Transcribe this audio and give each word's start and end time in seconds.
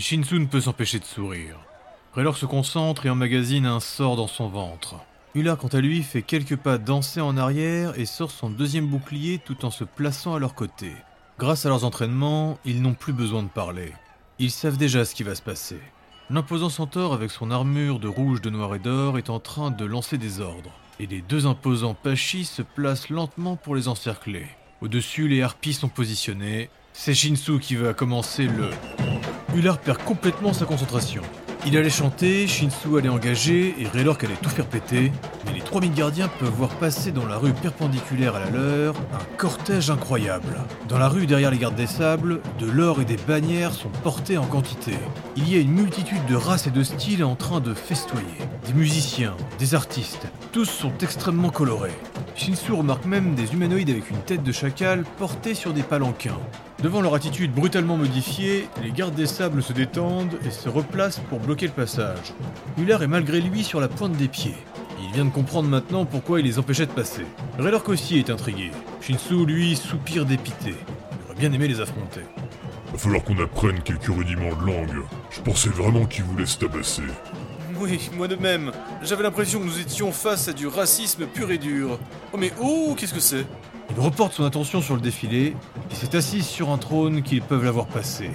Shinsu 0.00 0.38
ne 0.38 0.46
peut 0.46 0.62
s'empêcher 0.62 0.98
de 0.98 1.04
sourire. 1.04 1.58
Raylor 2.14 2.38
se 2.38 2.46
concentre 2.46 3.04
et 3.04 3.10
emmagasine 3.10 3.66
un 3.66 3.78
sort 3.78 4.16
dans 4.16 4.26
son 4.26 4.48
ventre. 4.48 4.96
Ular, 5.34 5.58
quant 5.58 5.68
à 5.68 5.80
lui, 5.80 6.02
fait 6.02 6.22
quelques 6.22 6.56
pas 6.56 6.78
dansés 6.78 7.20
en 7.20 7.36
arrière 7.36 7.98
et 7.98 8.06
sort 8.06 8.30
son 8.30 8.48
deuxième 8.48 8.86
bouclier 8.86 9.38
tout 9.38 9.66
en 9.66 9.70
se 9.70 9.84
plaçant 9.84 10.34
à 10.34 10.38
leur 10.38 10.54
côté. 10.54 10.92
Grâce 11.38 11.66
à 11.66 11.68
leurs 11.68 11.84
entraînements, 11.84 12.58
ils 12.64 12.80
n'ont 12.80 12.94
plus 12.94 13.12
besoin 13.12 13.42
de 13.42 13.48
parler. 13.48 13.92
Ils 14.38 14.50
savent 14.50 14.78
déjà 14.78 15.04
ce 15.04 15.14
qui 15.14 15.24
va 15.24 15.34
se 15.34 15.42
passer. 15.42 15.78
L'imposant 16.30 16.70
centaure 16.70 17.12
avec 17.12 17.30
son 17.30 17.50
armure 17.50 17.98
de 17.98 18.08
rouge, 18.08 18.40
de 18.40 18.48
noir 18.48 18.74
et 18.74 18.78
d'or 18.78 19.18
est 19.18 19.28
en 19.28 19.40
train 19.40 19.70
de 19.70 19.84
lancer 19.84 20.16
des 20.16 20.40
ordres. 20.40 20.72
Et 21.00 21.06
les 21.06 21.20
deux 21.20 21.46
imposants 21.46 21.94
pachis 21.94 22.46
se 22.46 22.62
placent 22.62 23.10
lentement 23.10 23.56
pour 23.56 23.74
les 23.74 23.88
encercler. 23.88 24.46
Au-dessus, 24.80 25.28
les 25.28 25.42
harpies 25.42 25.74
sont 25.74 25.88
positionnées. 25.88 26.70
C'est 26.94 27.14
Shinsu 27.14 27.58
qui 27.58 27.76
va 27.76 27.92
commencer 27.92 28.46
le... 28.46 28.70
Ular 29.54 29.78
perd 29.78 29.98
complètement 30.02 30.52
sa 30.52 30.64
concentration. 30.64 31.22
Il 31.64 31.76
allait 31.76 31.90
chanter, 31.90 32.48
Shinsu 32.48 32.98
allait 32.98 33.08
engager 33.08 33.74
et 33.78 33.86
Raylork 33.86 34.24
allait 34.24 34.34
tout 34.40 34.48
faire 34.48 34.66
péter, 34.66 35.12
mais 35.46 35.52
les 35.52 35.60
3000 35.60 35.92
gardiens 35.92 36.28
peuvent 36.40 36.48
voir 36.48 36.70
passer 36.70 37.12
dans 37.12 37.26
la 37.26 37.36
rue 37.36 37.52
perpendiculaire 37.52 38.34
à 38.34 38.40
la 38.40 38.50
leur 38.50 38.96
un 38.96 39.36
cortège 39.36 39.90
incroyable. 39.90 40.56
Dans 40.88 40.98
la 40.98 41.08
rue 41.08 41.26
derrière 41.26 41.50
les 41.50 41.58
gardes 41.58 41.76
des 41.76 41.86
sables, 41.86 42.40
de 42.58 42.68
l'or 42.68 43.00
et 43.00 43.04
des 43.04 43.16
bannières 43.16 43.74
sont 43.74 43.90
portés 44.02 44.38
en 44.38 44.46
quantité. 44.46 44.94
Il 45.36 45.48
y 45.52 45.56
a 45.56 45.60
une 45.60 45.72
multitude 45.72 46.24
de 46.26 46.34
races 46.34 46.66
et 46.66 46.70
de 46.70 46.82
styles 46.82 47.22
en 47.22 47.36
train 47.36 47.60
de 47.60 47.74
festoyer. 47.74 48.26
Des 48.66 48.72
musiciens, 48.72 49.36
des 49.58 49.74
artistes, 49.74 50.26
tous 50.50 50.64
sont 50.64 50.92
extrêmement 51.00 51.50
colorés. 51.50 51.98
Shinsu 52.34 52.72
remarque 52.72 53.04
même 53.04 53.34
des 53.34 53.52
humanoïdes 53.52 53.90
avec 53.90 54.10
une 54.10 54.22
tête 54.22 54.42
de 54.42 54.52
chacal 54.52 55.04
portés 55.18 55.54
sur 55.54 55.72
des 55.72 55.82
palanquins. 55.82 56.40
Devant 56.82 57.00
leur 57.00 57.14
attitude 57.14 57.52
brutalement 57.52 57.96
modifiée, 57.96 58.68
les 58.82 58.90
gardes 58.90 59.14
des 59.14 59.26
sables 59.28 59.62
se 59.62 59.72
détendent 59.72 60.36
et 60.44 60.50
se 60.50 60.68
replacent 60.68 61.20
pour 61.28 61.38
bloquer 61.38 61.66
le 61.66 61.72
passage. 61.72 62.34
Muller 62.76 62.98
est 63.00 63.06
malgré 63.06 63.40
lui 63.40 63.62
sur 63.62 63.80
la 63.80 63.86
pointe 63.86 64.16
des 64.16 64.26
pieds. 64.26 64.56
Il 65.00 65.12
vient 65.12 65.24
de 65.24 65.30
comprendre 65.30 65.68
maintenant 65.68 66.04
pourquoi 66.04 66.40
il 66.40 66.46
les 66.46 66.58
empêchait 66.58 66.86
de 66.86 66.90
passer. 66.90 67.24
Raylor 67.56 67.88
aussi 67.88 68.18
est 68.18 68.30
intrigué. 68.30 68.72
Shinsu, 69.00 69.46
lui, 69.46 69.76
soupire 69.76 70.26
dépité. 70.26 70.74
Il 70.74 71.24
aurait 71.26 71.38
bien 71.38 71.52
aimé 71.52 71.68
les 71.68 71.80
affronter. 71.80 72.22
Va 72.90 72.98
falloir 72.98 73.22
qu'on 73.22 73.38
apprenne 73.38 73.80
quelques 73.82 74.06
rudiments 74.06 74.56
de 74.60 74.66
langue. 74.66 75.04
Je 75.30 75.40
pensais 75.40 75.68
vraiment 75.68 76.04
qu'ils 76.06 76.24
voulaient 76.24 76.46
se 76.46 76.58
tabasser. 76.58 77.02
Oui, 77.78 78.10
moi 78.16 78.26
de 78.26 78.34
même. 78.34 78.72
J'avais 79.02 79.22
l'impression 79.22 79.60
que 79.60 79.66
nous 79.66 79.78
étions 79.78 80.10
face 80.10 80.48
à 80.48 80.52
du 80.52 80.66
racisme 80.66 81.26
pur 81.26 81.52
et 81.52 81.58
dur. 81.58 82.00
Oh 82.32 82.38
mais 82.38 82.52
oh, 82.60 82.96
qu'est-ce 82.98 83.14
que 83.14 83.20
c'est? 83.20 83.46
Il 83.94 84.00
reporte 84.00 84.32
son 84.32 84.44
attention 84.44 84.80
sur 84.80 84.94
le 84.94 85.02
défilé 85.02 85.54
et 85.90 85.94
s'est 85.94 86.16
assise 86.16 86.46
sur 86.46 86.70
un 86.70 86.78
trône 86.78 87.22
qu'ils 87.22 87.42
peuvent 87.42 87.64
l'avoir 87.64 87.86
passé. 87.86 88.30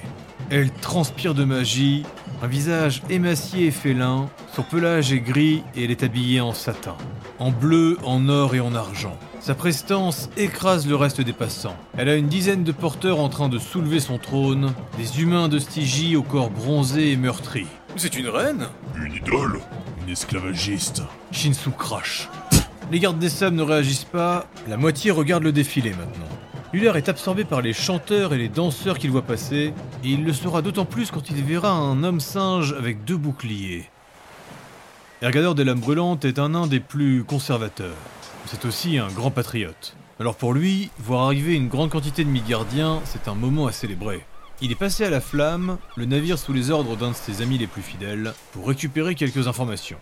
Elle 0.51 0.71
transpire 0.71 1.33
de 1.33 1.43
magie, 1.43 2.03
un 2.43 2.47
visage 2.47 3.01
émacié 3.09 3.65
et 3.65 3.71
félin, 3.71 4.29
son 4.55 4.61
pelage 4.61 5.11
est 5.11 5.19
gris 5.19 5.63
et 5.75 5.85
elle 5.85 5.91
est 5.91 6.03
habillée 6.03 6.41
en 6.41 6.53
satin, 6.53 6.95
en 7.39 7.51
bleu, 7.51 7.97
en 8.03 8.29
or 8.29 8.53
et 8.53 8.59
en 8.59 8.75
argent. 8.75 9.17
Sa 9.39 9.55
prestance 9.55 10.29
écrase 10.37 10.87
le 10.87 10.95
reste 10.95 11.21
des 11.21 11.33
passants. 11.33 11.75
Elle 11.97 12.09
a 12.09 12.15
une 12.15 12.27
dizaine 12.27 12.63
de 12.63 12.71
porteurs 12.71 13.19
en 13.19 13.29
train 13.29 13.49
de 13.49 13.57
soulever 13.57 13.99
son 13.99 14.19
trône, 14.19 14.73
des 14.97 15.21
humains 15.21 15.49
de 15.49 15.57
Stygie 15.57 16.15
au 16.15 16.23
corps 16.23 16.51
bronzé 16.51 17.11
et 17.11 17.17
meurtri. 17.17 17.65
C'est 17.95 18.15
une 18.15 18.29
reine? 18.29 18.67
Une 18.95 19.13
idole? 19.13 19.59
Une 20.03 20.13
esclavagiste? 20.13 21.01
Shinsu 21.31 21.71
crache. 21.71 22.29
Les 22.89 22.99
gardes 22.99 23.19
des 23.19 23.29
sables 23.29 23.57
ne 23.57 23.63
réagissent 23.63 24.05
pas, 24.05 24.47
la 24.69 24.77
moitié 24.77 25.11
regarde 25.11 25.43
le 25.43 25.51
défilé 25.51 25.89
maintenant. 25.89 26.29
Luller 26.71 26.93
est 26.95 27.09
absorbé 27.09 27.43
par 27.43 27.61
les 27.61 27.73
chanteurs 27.73 28.33
et 28.33 28.37
les 28.37 28.47
danseurs 28.47 28.97
qu'il 28.97 29.11
voit 29.11 29.23
passer, 29.23 29.73
et 30.05 30.07
il 30.07 30.23
le 30.23 30.31
sera 30.31 30.61
d'autant 30.61 30.85
plus 30.85 31.11
quand 31.11 31.29
il 31.29 31.43
verra 31.43 31.71
un 31.71 32.01
homme 32.05 32.21
singe 32.21 32.73
avec 32.77 33.03
deux 33.03 33.17
boucliers. 33.17 33.89
Ergador 35.21 35.53
des 35.53 35.65
Lames 35.65 35.81
Brûlantes 35.81 36.23
est 36.23 36.39
un 36.39 36.67
des 36.67 36.79
plus 36.79 37.25
conservateurs. 37.25 37.97
C'est 38.45 38.63
aussi 38.63 38.97
un 38.97 39.09
grand 39.09 39.31
patriote. 39.31 39.97
Alors 40.21 40.35
pour 40.35 40.53
lui, 40.53 40.89
voir 40.97 41.25
arriver 41.25 41.55
une 41.55 41.67
grande 41.67 41.89
quantité 41.89 42.23
de 42.23 42.29
Midgardiens, 42.29 43.01
c'est 43.03 43.27
un 43.27 43.35
moment 43.35 43.67
à 43.67 43.73
célébrer. 43.73 44.23
Il 44.61 44.71
est 44.71 44.75
passé 44.75 45.03
à 45.03 45.09
la 45.09 45.19
flamme, 45.19 45.77
le 45.97 46.05
navire 46.05 46.39
sous 46.39 46.53
les 46.53 46.71
ordres 46.71 46.95
d'un 46.95 47.11
de 47.11 47.15
ses 47.15 47.41
amis 47.41 47.57
les 47.57 47.67
plus 47.67 47.81
fidèles, 47.81 48.33
pour 48.53 48.67
récupérer 48.67 49.13
quelques 49.13 49.47
informations. 49.47 49.97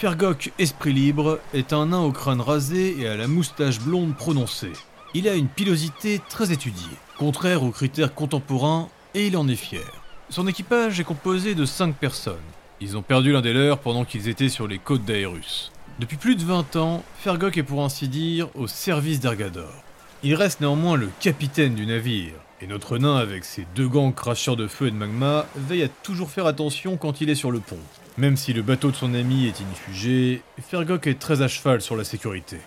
Fergok, 0.00 0.52
esprit 0.60 0.92
libre, 0.92 1.40
est 1.52 1.72
un 1.72 1.86
nain 1.86 2.02
au 2.02 2.12
crâne 2.12 2.40
rasé 2.40 2.94
et 3.00 3.08
à 3.08 3.16
la 3.16 3.26
moustache 3.26 3.80
blonde 3.80 4.14
prononcée. 4.14 4.70
Il 5.12 5.26
a 5.26 5.34
une 5.34 5.48
pilosité 5.48 6.20
très 6.28 6.52
étudiée, 6.52 6.86
contraire 7.18 7.64
aux 7.64 7.72
critères 7.72 8.14
contemporains, 8.14 8.90
et 9.14 9.26
il 9.26 9.36
en 9.36 9.48
est 9.48 9.56
fier. 9.56 9.90
Son 10.30 10.46
équipage 10.46 11.00
est 11.00 11.04
composé 11.04 11.56
de 11.56 11.64
5 11.64 11.96
personnes. 11.96 12.36
Ils 12.80 12.96
ont 12.96 13.02
perdu 13.02 13.32
l'un 13.32 13.40
des 13.40 13.52
leurs 13.52 13.80
pendant 13.80 14.04
qu'ils 14.04 14.28
étaient 14.28 14.48
sur 14.48 14.68
les 14.68 14.78
côtes 14.78 15.04
d'Aerus. 15.04 15.72
Depuis 15.98 16.16
plus 16.16 16.36
de 16.36 16.44
20 16.44 16.76
ans, 16.76 17.02
Fergok 17.18 17.58
est 17.58 17.64
pour 17.64 17.82
ainsi 17.82 18.06
dire 18.06 18.50
au 18.54 18.68
service 18.68 19.18
d'Ergador. 19.18 19.82
Il 20.22 20.36
reste 20.36 20.60
néanmoins 20.60 20.96
le 20.96 21.10
capitaine 21.18 21.74
du 21.74 21.86
navire, 21.86 22.34
et 22.60 22.68
notre 22.68 22.98
nain 22.98 23.16
avec 23.16 23.44
ses 23.44 23.66
deux 23.74 23.88
gants 23.88 24.12
cracheurs 24.12 24.54
de 24.54 24.68
feu 24.68 24.86
et 24.86 24.90
de 24.92 24.96
magma 24.96 25.46
veille 25.56 25.82
à 25.82 25.88
toujours 25.88 26.30
faire 26.30 26.46
attention 26.46 26.96
quand 26.96 27.20
il 27.20 27.30
est 27.30 27.34
sur 27.34 27.50
le 27.50 27.58
pont. 27.58 27.80
Même 28.18 28.36
si 28.36 28.52
le 28.52 28.62
bateau 28.62 28.90
de 28.90 28.96
son 28.96 29.14
ami 29.14 29.46
est 29.46 29.60
inifugé, 29.60 30.42
Fergok 30.60 31.06
est 31.06 31.20
très 31.20 31.40
à 31.40 31.46
cheval 31.46 31.80
sur 31.80 31.94
la 31.94 32.02
sécurité. 32.02 32.58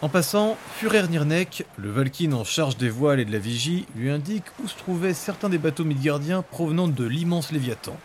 En 0.00 0.08
passant, 0.08 0.56
Führer 0.76 1.08
Nirnek, 1.08 1.66
le 1.76 1.90
Valkyne 1.90 2.32
en 2.32 2.42
charge 2.42 2.78
des 2.78 2.88
voiles 2.88 3.20
et 3.20 3.26
de 3.26 3.32
la 3.32 3.38
vigie, 3.38 3.84
lui 3.94 4.08
indique 4.08 4.44
où 4.62 4.66
se 4.66 4.78
trouvaient 4.78 5.12
certains 5.12 5.50
des 5.50 5.58
bateaux 5.58 5.84
midgardiens 5.84 6.40
provenant 6.40 6.88
de 6.88 7.04
l'immense 7.04 7.52
Léviathan. 7.52 7.98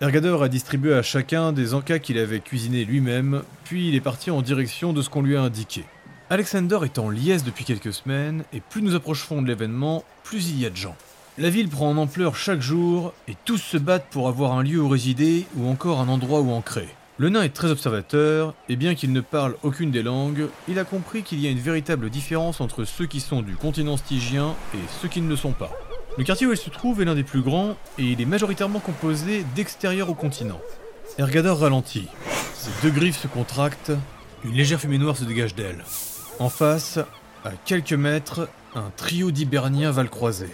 Ergador 0.00 0.42
a 0.42 0.48
distribué 0.48 0.94
à 0.94 1.02
chacun 1.02 1.52
des 1.52 1.74
encas 1.74 1.98
qu'il 1.98 2.16
avait 2.16 2.40
cuisinés 2.40 2.86
lui-même, 2.86 3.42
puis 3.64 3.88
il 3.88 3.94
est 3.94 4.00
parti 4.00 4.30
en 4.30 4.40
direction 4.40 4.94
de 4.94 5.02
ce 5.02 5.10
qu'on 5.10 5.20
lui 5.20 5.36
a 5.36 5.42
indiqué. 5.42 5.84
Alexander 6.30 6.78
est 6.84 6.98
en 6.98 7.10
liesse 7.10 7.44
depuis 7.44 7.66
quelques 7.66 7.92
semaines, 7.92 8.44
et 8.54 8.60
plus 8.60 8.80
nous 8.80 8.94
approcherons 8.94 9.42
de 9.42 9.48
l'événement, 9.48 10.04
plus 10.24 10.48
il 10.48 10.58
y 10.58 10.64
a 10.64 10.70
de 10.70 10.76
gens. 10.76 10.96
La 11.38 11.48
ville 11.48 11.68
prend 11.68 11.88
en 11.88 11.96
ampleur 11.96 12.34
chaque 12.34 12.60
jour, 12.60 13.12
et 13.28 13.36
tous 13.44 13.58
se 13.58 13.76
battent 13.76 14.08
pour 14.10 14.28
avoir 14.28 14.52
un 14.52 14.62
lieu 14.62 14.80
où 14.80 14.88
résider, 14.88 15.46
ou 15.56 15.68
encore 15.68 16.00
un 16.00 16.08
endroit 16.08 16.40
où 16.40 16.50
ancrer. 16.50 16.88
Le 17.18 17.28
nain 17.28 17.42
est 17.42 17.54
très 17.54 17.70
observateur, 17.70 18.54
et 18.68 18.76
bien 18.76 18.94
qu'il 18.94 19.12
ne 19.12 19.20
parle 19.20 19.56
aucune 19.62 19.90
des 19.90 20.02
langues, 20.02 20.48
il 20.68 20.78
a 20.78 20.84
compris 20.84 21.22
qu'il 21.22 21.40
y 21.40 21.46
a 21.46 21.50
une 21.50 21.58
véritable 21.58 22.10
différence 22.10 22.60
entre 22.60 22.84
ceux 22.84 23.06
qui 23.06 23.20
sont 23.20 23.42
du 23.42 23.54
continent 23.54 23.96
stygien 23.96 24.54
et 24.74 24.78
ceux 25.00 25.08
qui 25.08 25.20
ne 25.20 25.28
le 25.28 25.36
sont 25.36 25.52
pas. 25.52 25.70
Le 26.18 26.24
quartier 26.24 26.46
où 26.46 26.52
il 26.52 26.56
se 26.58 26.68
trouve 26.68 27.00
est 27.00 27.04
l'un 27.04 27.14
des 27.14 27.22
plus 27.22 27.42
grands, 27.42 27.76
et 27.96 28.04
il 28.04 28.20
est 28.20 28.26
majoritairement 28.26 28.80
composé 28.80 29.44
d'extérieur 29.54 30.10
au 30.10 30.14
continent. 30.14 30.60
Ergador 31.16 31.60
ralentit. 31.60 32.08
Ses 32.54 32.70
deux 32.82 32.92
griffes 32.92 33.20
se 33.20 33.28
contractent, 33.28 33.92
une 34.44 34.54
légère 34.54 34.80
fumée 34.80 34.98
noire 34.98 35.16
se 35.16 35.24
dégage 35.24 35.54
d'elle. 35.54 35.84
En 36.38 36.48
face, 36.48 36.98
à 37.44 37.52
quelques 37.64 37.92
mètres, 37.92 38.48
un 38.74 38.90
trio 38.96 39.30
d'Hiberniens 39.30 39.92
va 39.92 40.02
le 40.02 40.08
croiser. 40.08 40.48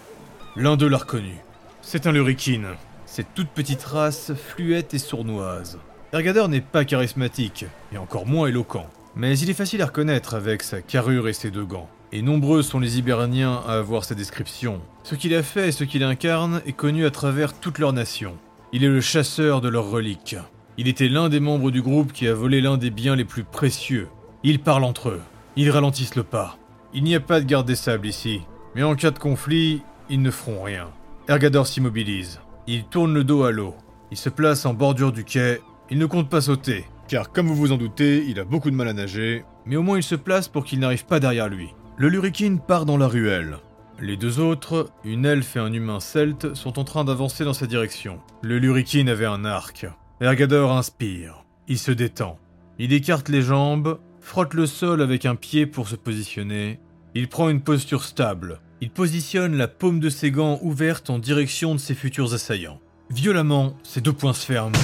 L'un 0.59 0.79
d'eux 0.79 0.89
l'a 0.89 0.97
reconnu. 0.97 1.35
C'est 1.83 2.07
un 2.07 2.13
lurikine. 2.13 2.69
Cette 3.05 3.35
toute 3.35 3.51
petite 3.51 3.85
race 3.85 4.33
fluette 4.35 4.95
et 4.95 4.99
sournoise. 4.99 5.79
Ergador 6.15 6.49
n'est 6.49 6.63
pas 6.63 6.87
charismatique, 6.87 7.67
et 7.93 7.99
encore 7.99 8.25
moins 8.25 8.49
éloquent. 8.49 8.89
Mais 9.17 9.39
il 9.39 9.51
est 9.51 9.55
facile 9.55 9.83
à 9.83 9.87
reconnaître 9.87 10.33
avec 10.33 10.63
sa 10.63 10.81
carrure 10.81 11.29
et 11.29 11.35
ses 11.35 11.51
deux 11.51 11.67
gants. 11.67 11.91
Et 12.11 12.23
nombreux 12.23 12.63
sont 12.63 12.81
les 12.81 12.97
Hiberniens 12.97 13.61
à 13.69 13.75
avoir 13.75 14.05
sa 14.05 14.15
description. 14.15 14.81
Ce 15.03 15.15
qu'il 15.15 15.35
a 15.35 15.43
fait 15.43 15.69
et 15.69 15.73
ce 15.73 15.85
qu'il 15.85 16.03
incarne 16.03 16.63
est 16.65 16.73
connu 16.73 17.05
à 17.05 17.11
travers 17.11 17.53
toute 17.53 17.79
leur 17.79 17.93
nation. 17.93 18.35
Il 18.73 18.83
est 18.83 18.89
le 18.89 19.03
chasseur 19.03 19.61
de 19.61 19.69
leurs 19.69 19.91
reliques. 19.91 20.37
Il 20.79 20.89
était 20.89 21.09
l'un 21.09 21.29
des 21.29 21.41
membres 21.41 21.71
du 21.71 21.83
groupe 21.83 22.15
qui 22.15 22.27
a 22.29 22.35
volé 22.35 22.63
l'un 22.63 22.79
des 22.79 22.91
biens 22.91 23.17
les 23.17 23.27
plus 23.27 23.45
précieux. 23.45 24.09
Ils 24.43 24.61
parlent 24.61 24.85
entre 24.85 25.11
eux. 25.11 25.23
Ils 25.57 25.71
ralentissent 25.71 26.17
le 26.17 26.23
pas. 26.23 26.57
Il 26.95 27.05
n'y 27.05 27.15
a 27.15 27.21
pas 27.21 27.41
de 27.41 27.47
garde 27.47 27.67
des 27.67 27.77
sables 27.77 28.07
ici. 28.07 28.41
Mais 28.75 28.83
en 28.83 28.95
cas 28.95 29.11
de 29.11 29.19
conflit, 29.19 29.83
ils 30.09 30.23
ne 30.23 30.31
feront 30.31 30.63
rien. 30.63 30.89
Ergador 31.29 31.67
s'immobilise. 31.67 32.41
Il 32.67 32.85
tourne 32.85 33.15
le 33.15 33.25
dos 33.25 33.45
à 33.45 33.53
l'eau. 33.53 33.75
Il 34.11 34.17
se 34.17 34.29
place 34.29 34.67
en 34.67 34.75
bordure 34.75 35.13
du 35.13 35.25
quai. 35.25 35.61
Il 35.91 35.99
ne 35.99 36.07
compte 36.07 36.31
pas 36.31 36.41
sauter, 36.41 36.85
car 37.09 37.31
comme 37.33 37.47
vous 37.47 37.55
vous 37.55 37.73
en 37.73 37.77
doutez, 37.77 38.25
il 38.27 38.41
a 38.41 38.45
beaucoup 38.45 38.71
de 38.71 38.77
mal 38.77 38.89
à 38.89 38.93
nager, 38.93 39.45
mais 39.65 39.77
au 39.77 39.83
moins 39.83 39.99
il 39.99 40.03
se 40.03 40.15
place 40.17 40.49
pour 40.49 40.65
qu'il 40.65 40.81
n'arrive 40.81 41.07
pas 41.07 41.21
derrière 41.21 41.49
lui. 41.49 41.75
Le 41.97 42.09
lurikine 42.09 42.61
part 42.61 42.87
dans 42.87 42.97
la 42.97 43.07
ruelle. 43.09 43.59
Les 44.01 44.17
deux 44.17 44.41
autres, 44.41 44.91
une 45.05 45.25
elfe 45.25 45.57
et 45.57 45.61
un 45.61 45.73
humain 45.73 46.01
celte, 46.01 46.55
sont 46.55 46.79
en 46.79 46.85
train 46.85 47.05
d'avancer 47.05 47.45
dans 47.45 47.55
sa 47.55 47.67
direction. 47.67 48.21
Le 48.43 48.59
lurikine 48.59 49.09
avait 49.09 49.27
un 49.27 49.45
arc. 49.45 49.87
Ergador 50.21 50.73
inspire. 50.73 51.45
Il 51.69 51.79
se 51.79 51.93
détend. 51.93 52.39
Il 52.79 52.93
écarte 52.93 53.29
les 53.29 53.41
jambes, 53.41 53.99
frotte 54.21 54.55
le 54.55 54.67
sol 54.67 55.01
avec 55.01 55.25
un 55.25 55.35
pied 55.35 55.67
pour 55.67 55.89
se 55.89 55.97
positionner. 55.97 56.81
Il 57.15 57.29
prend 57.29 57.49
une 57.49 57.63
posture 57.63 58.05
stable. 58.05 58.61
Il 58.83 58.91
positionne 58.91 59.57
la 59.57 59.69
paume 59.69 60.01
de 60.01 60.11
ses 60.11 60.31
gants 60.31 60.59
ouverte 60.61 61.09
en 61.09 61.19
direction 61.19 61.75
de 61.75 61.81
ses 61.81 61.95
futurs 61.95 62.35
assaillants. 62.35 62.79
Violemment, 63.09 63.75
ses 63.83 64.03
deux 64.03 64.13
poings 64.13 64.35
se 64.35 64.45
ferment. 64.45 64.77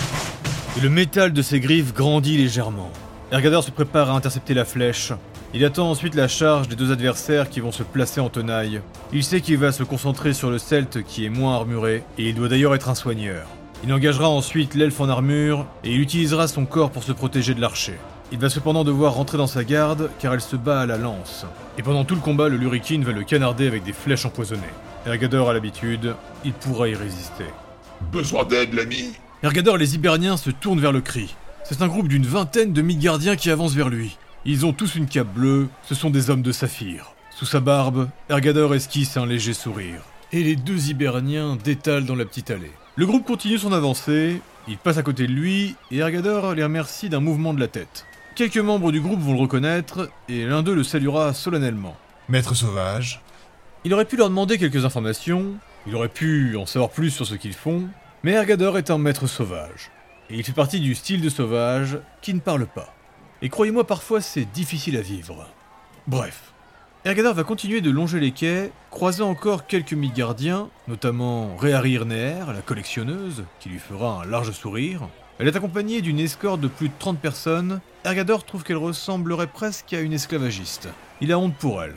Et 0.78 0.80
le 0.80 0.88
métal 0.88 1.34
de 1.34 1.42
ses 1.42 1.60
griffes 1.60 1.92
grandit 1.92 2.38
légèrement. 2.38 2.90
Ergador 3.32 3.62
se 3.62 3.70
prépare 3.70 4.10
à 4.10 4.14
intercepter 4.14 4.54
la 4.54 4.64
flèche. 4.64 5.12
Il 5.52 5.62
attend 5.62 5.90
ensuite 5.90 6.14
la 6.14 6.26
charge 6.26 6.68
des 6.68 6.76
deux 6.76 6.90
adversaires 6.90 7.50
qui 7.50 7.60
vont 7.60 7.70
se 7.70 7.82
placer 7.82 8.22
en 8.22 8.30
tenaille. 8.30 8.80
Il 9.12 9.22
sait 9.22 9.42
qu'il 9.42 9.58
va 9.58 9.72
se 9.72 9.82
concentrer 9.82 10.32
sur 10.32 10.50
le 10.50 10.56
celte 10.56 11.02
qui 11.02 11.26
est 11.26 11.30
moins 11.30 11.56
armuré, 11.56 12.02
et 12.16 12.30
il 12.30 12.34
doit 12.34 12.48
d'ailleurs 12.48 12.74
être 12.74 12.88
un 12.88 12.94
soigneur. 12.94 13.46
Il 13.84 13.92
engagera 13.92 14.30
ensuite 14.30 14.74
l'elfe 14.74 15.00
en 15.00 15.10
armure 15.10 15.66
et 15.84 15.92
il 15.92 16.00
utilisera 16.00 16.48
son 16.48 16.64
corps 16.64 16.92
pour 16.92 17.02
se 17.02 17.12
protéger 17.12 17.52
de 17.52 17.60
l'archer. 17.60 17.98
Il 18.32 18.38
va 18.38 18.48
cependant 18.48 18.82
devoir 18.82 19.12
rentrer 19.12 19.36
dans 19.36 19.46
sa 19.46 19.62
garde 19.62 20.08
car 20.18 20.32
elle 20.32 20.40
se 20.40 20.56
bat 20.56 20.80
à 20.80 20.86
la 20.86 20.96
lance. 20.96 21.44
Et 21.76 21.82
pendant 21.82 22.06
tout 22.06 22.14
le 22.14 22.22
combat, 22.22 22.48
le 22.48 22.56
Lurikin 22.56 23.02
va 23.04 23.12
le 23.12 23.24
canarder 23.24 23.66
avec 23.66 23.84
des 23.84 23.92
flèches 23.92 24.24
empoisonnées. 24.24 24.62
Ergador 25.04 25.50
a 25.50 25.52
l'habitude, 25.52 26.14
il 26.42 26.54
pourra 26.54 26.88
y 26.88 26.94
résister. 26.94 27.44
Besoin 28.10 28.44
d'aide, 28.44 28.72
l'ami? 28.72 29.12
Ergador 29.42 29.76
et 29.76 29.80
les 29.80 29.96
Hiberniens 29.96 30.38
se 30.38 30.48
tournent 30.48 30.80
vers 30.80 30.92
le 30.92 31.02
cri. 31.02 31.34
C'est 31.62 31.82
un 31.82 31.88
groupe 31.88 32.08
d'une 32.08 32.24
vingtaine 32.24 32.72
de 32.72 32.80
gardiens 32.80 33.36
qui 33.36 33.50
avancent 33.50 33.74
vers 33.74 33.90
lui. 33.90 34.16
Ils 34.46 34.64
ont 34.64 34.72
tous 34.72 34.94
une 34.94 35.06
cape 35.06 35.32
bleue, 35.34 35.68
ce 35.86 35.94
sont 35.94 36.08
des 36.08 36.30
hommes 36.30 36.42
de 36.42 36.52
saphir. 36.52 37.12
Sous 37.36 37.44
sa 37.44 37.60
barbe, 37.60 38.08
Ergador 38.30 38.74
esquisse 38.74 39.18
un 39.18 39.26
léger 39.26 39.52
sourire. 39.52 40.00
Et 40.32 40.42
les 40.42 40.56
deux 40.56 40.88
Hiberniens 40.88 41.58
détalent 41.62 42.06
dans 42.06 42.16
la 42.16 42.24
petite 42.24 42.50
allée. 42.50 42.72
Le 42.96 43.04
groupe 43.04 43.26
continue 43.26 43.58
son 43.58 43.72
avancée, 43.72 44.40
il 44.68 44.78
passe 44.78 44.96
à 44.96 45.02
côté 45.02 45.26
de 45.26 45.32
lui, 45.32 45.76
et 45.90 45.98
Ergador 45.98 46.54
les 46.54 46.64
remercie 46.64 47.10
d'un 47.10 47.20
mouvement 47.20 47.52
de 47.52 47.60
la 47.60 47.68
tête. 47.68 48.06
Quelques 48.34 48.56
membres 48.56 48.92
du 48.92 49.00
groupe 49.02 49.20
vont 49.20 49.34
le 49.34 49.40
reconnaître, 49.40 50.08
et 50.26 50.46
l'un 50.46 50.62
d'eux 50.62 50.74
le 50.74 50.84
saluera 50.84 51.34
solennellement. 51.34 51.94
Maître 52.30 52.54
sauvage, 52.54 53.20
Il 53.84 53.92
aurait 53.92 54.06
pu 54.06 54.16
leur 54.16 54.30
demander 54.30 54.56
quelques 54.56 54.86
informations, 54.86 55.54
il 55.86 55.94
aurait 55.94 56.08
pu 56.08 56.56
en 56.56 56.64
savoir 56.64 56.90
plus 56.90 57.10
sur 57.10 57.26
ce 57.26 57.34
qu'ils 57.34 57.52
font, 57.52 57.88
mais 58.22 58.32
Ergador 58.32 58.78
est 58.78 58.90
un 58.90 58.96
maître 58.96 59.26
sauvage. 59.26 59.90
Et 60.30 60.36
il 60.36 60.44
fait 60.44 60.52
partie 60.52 60.80
du 60.80 60.94
style 60.94 61.20
de 61.20 61.28
sauvage 61.28 61.98
qui 62.22 62.32
ne 62.32 62.40
parle 62.40 62.66
pas. 62.66 62.94
Et 63.42 63.50
croyez-moi, 63.50 63.86
parfois 63.86 64.22
c'est 64.22 64.50
difficile 64.50 64.96
à 64.96 65.02
vivre. 65.02 65.46
Bref. 66.06 66.52
Ergador 67.04 67.34
va 67.34 67.44
continuer 67.44 67.80
de 67.80 67.90
longer 67.90 68.18
les 68.18 68.30
quais, 68.30 68.72
croisant 68.90 69.28
encore 69.28 69.66
quelques 69.66 69.94
gardiens, 69.94 70.70
notamment 70.88 71.56
Réhari 71.56 71.92
Irneer, 71.92 72.46
la 72.46 72.62
collectionneuse, 72.62 73.44
qui 73.60 73.68
lui 73.68 73.80
fera 73.80 74.22
un 74.22 74.24
large 74.24 74.52
sourire. 74.52 75.08
Elle 75.38 75.48
est 75.48 75.56
accompagnée 75.56 76.00
d'une 76.00 76.20
escorte 76.20 76.60
de 76.60 76.68
plus 76.68 76.88
de 76.88 76.94
30 76.98 77.18
personnes. 77.18 77.80
Ergador 78.04 78.44
trouve 78.44 78.64
qu'elle 78.64 78.78
ressemblerait 78.78 79.46
presque 79.46 79.92
à 79.92 80.00
une 80.00 80.12
esclavagiste. 80.12 80.88
Il 81.20 81.30
a 81.30 81.38
honte 81.38 81.54
pour 81.54 81.84
elle. 81.84 81.94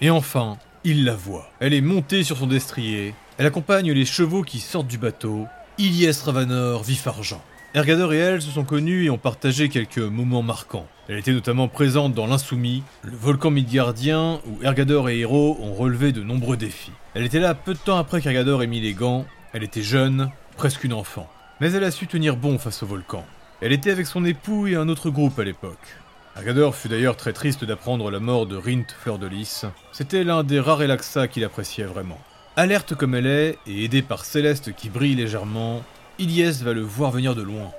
Et 0.00 0.08
enfin, 0.08 0.56
il 0.84 1.04
la 1.04 1.14
voit. 1.14 1.50
Elle 1.58 1.74
est 1.74 1.80
montée 1.80 2.22
sur 2.22 2.36
son 2.36 2.46
destrier. 2.46 3.12
Elle 3.38 3.46
accompagne 3.46 3.90
les 3.90 4.04
chevaux 4.04 4.42
qui 4.42 4.60
sortent 4.60 4.86
du 4.86 4.98
bateau. 4.98 5.48
Ilyes 5.78 6.22
Ravanor, 6.24 6.84
vif 6.84 7.08
argent. 7.08 7.42
Ergador 7.74 8.12
et 8.12 8.18
elle 8.18 8.42
se 8.42 8.50
sont 8.50 8.64
connus 8.64 9.06
et 9.06 9.10
ont 9.10 9.18
partagé 9.18 9.68
quelques 9.68 9.98
moments 9.98 10.42
marquants. 10.42 10.86
Elle 11.08 11.18
était 11.18 11.32
notamment 11.32 11.66
présente 11.66 12.14
dans 12.14 12.26
l'Insoumis, 12.26 12.84
le 13.02 13.16
volcan 13.16 13.50
midgardien 13.50 14.40
où 14.46 14.62
Ergador 14.62 15.08
et 15.08 15.18
Hero 15.20 15.58
ont 15.60 15.74
relevé 15.74 16.12
de 16.12 16.22
nombreux 16.22 16.56
défis. 16.56 16.92
Elle 17.14 17.24
était 17.24 17.40
là 17.40 17.54
peu 17.54 17.74
de 17.74 17.78
temps 17.78 17.98
après 17.98 18.20
qu'Ergador 18.20 18.62
ait 18.62 18.68
mis 18.68 18.80
les 18.80 18.94
gants. 18.94 19.26
Elle 19.54 19.64
était 19.64 19.82
jeune, 19.82 20.30
presque 20.56 20.84
une 20.84 20.92
enfant. 20.92 21.28
Mais 21.60 21.72
elle 21.72 21.84
a 21.84 21.90
su 21.90 22.06
tenir 22.06 22.36
bon 22.36 22.58
face 22.58 22.82
au 22.84 22.86
volcan. 22.86 23.24
Elle 23.64 23.72
était 23.72 23.92
avec 23.92 24.08
son 24.08 24.24
époux 24.24 24.66
et 24.66 24.74
un 24.74 24.88
autre 24.88 25.08
groupe 25.08 25.38
à 25.38 25.44
l'époque. 25.44 25.96
Ergador 26.36 26.74
fut 26.74 26.88
d'ailleurs 26.88 27.16
très 27.16 27.32
triste 27.32 27.64
d'apprendre 27.64 28.10
la 28.10 28.18
mort 28.18 28.46
de 28.46 28.56
Rint 28.56 28.86
Fleur 29.00 29.20
de 29.20 29.28
Lys. 29.28 29.66
C'était 29.92 30.24
l'un 30.24 30.42
des 30.42 30.58
rares 30.58 30.82
Elaxa 30.82 31.28
qu'il 31.28 31.44
appréciait 31.44 31.84
vraiment. 31.84 32.18
Alerte 32.56 32.96
comme 32.96 33.14
elle 33.14 33.28
est, 33.28 33.58
et 33.68 33.84
aidée 33.84 34.02
par 34.02 34.24
Céleste 34.24 34.74
qui 34.74 34.88
brille 34.88 35.14
légèrement, 35.14 35.84
Ilyes 36.18 36.64
va 36.64 36.72
le 36.72 36.80
voir 36.80 37.12
venir 37.12 37.36
de 37.36 37.42
loin. 37.42 37.70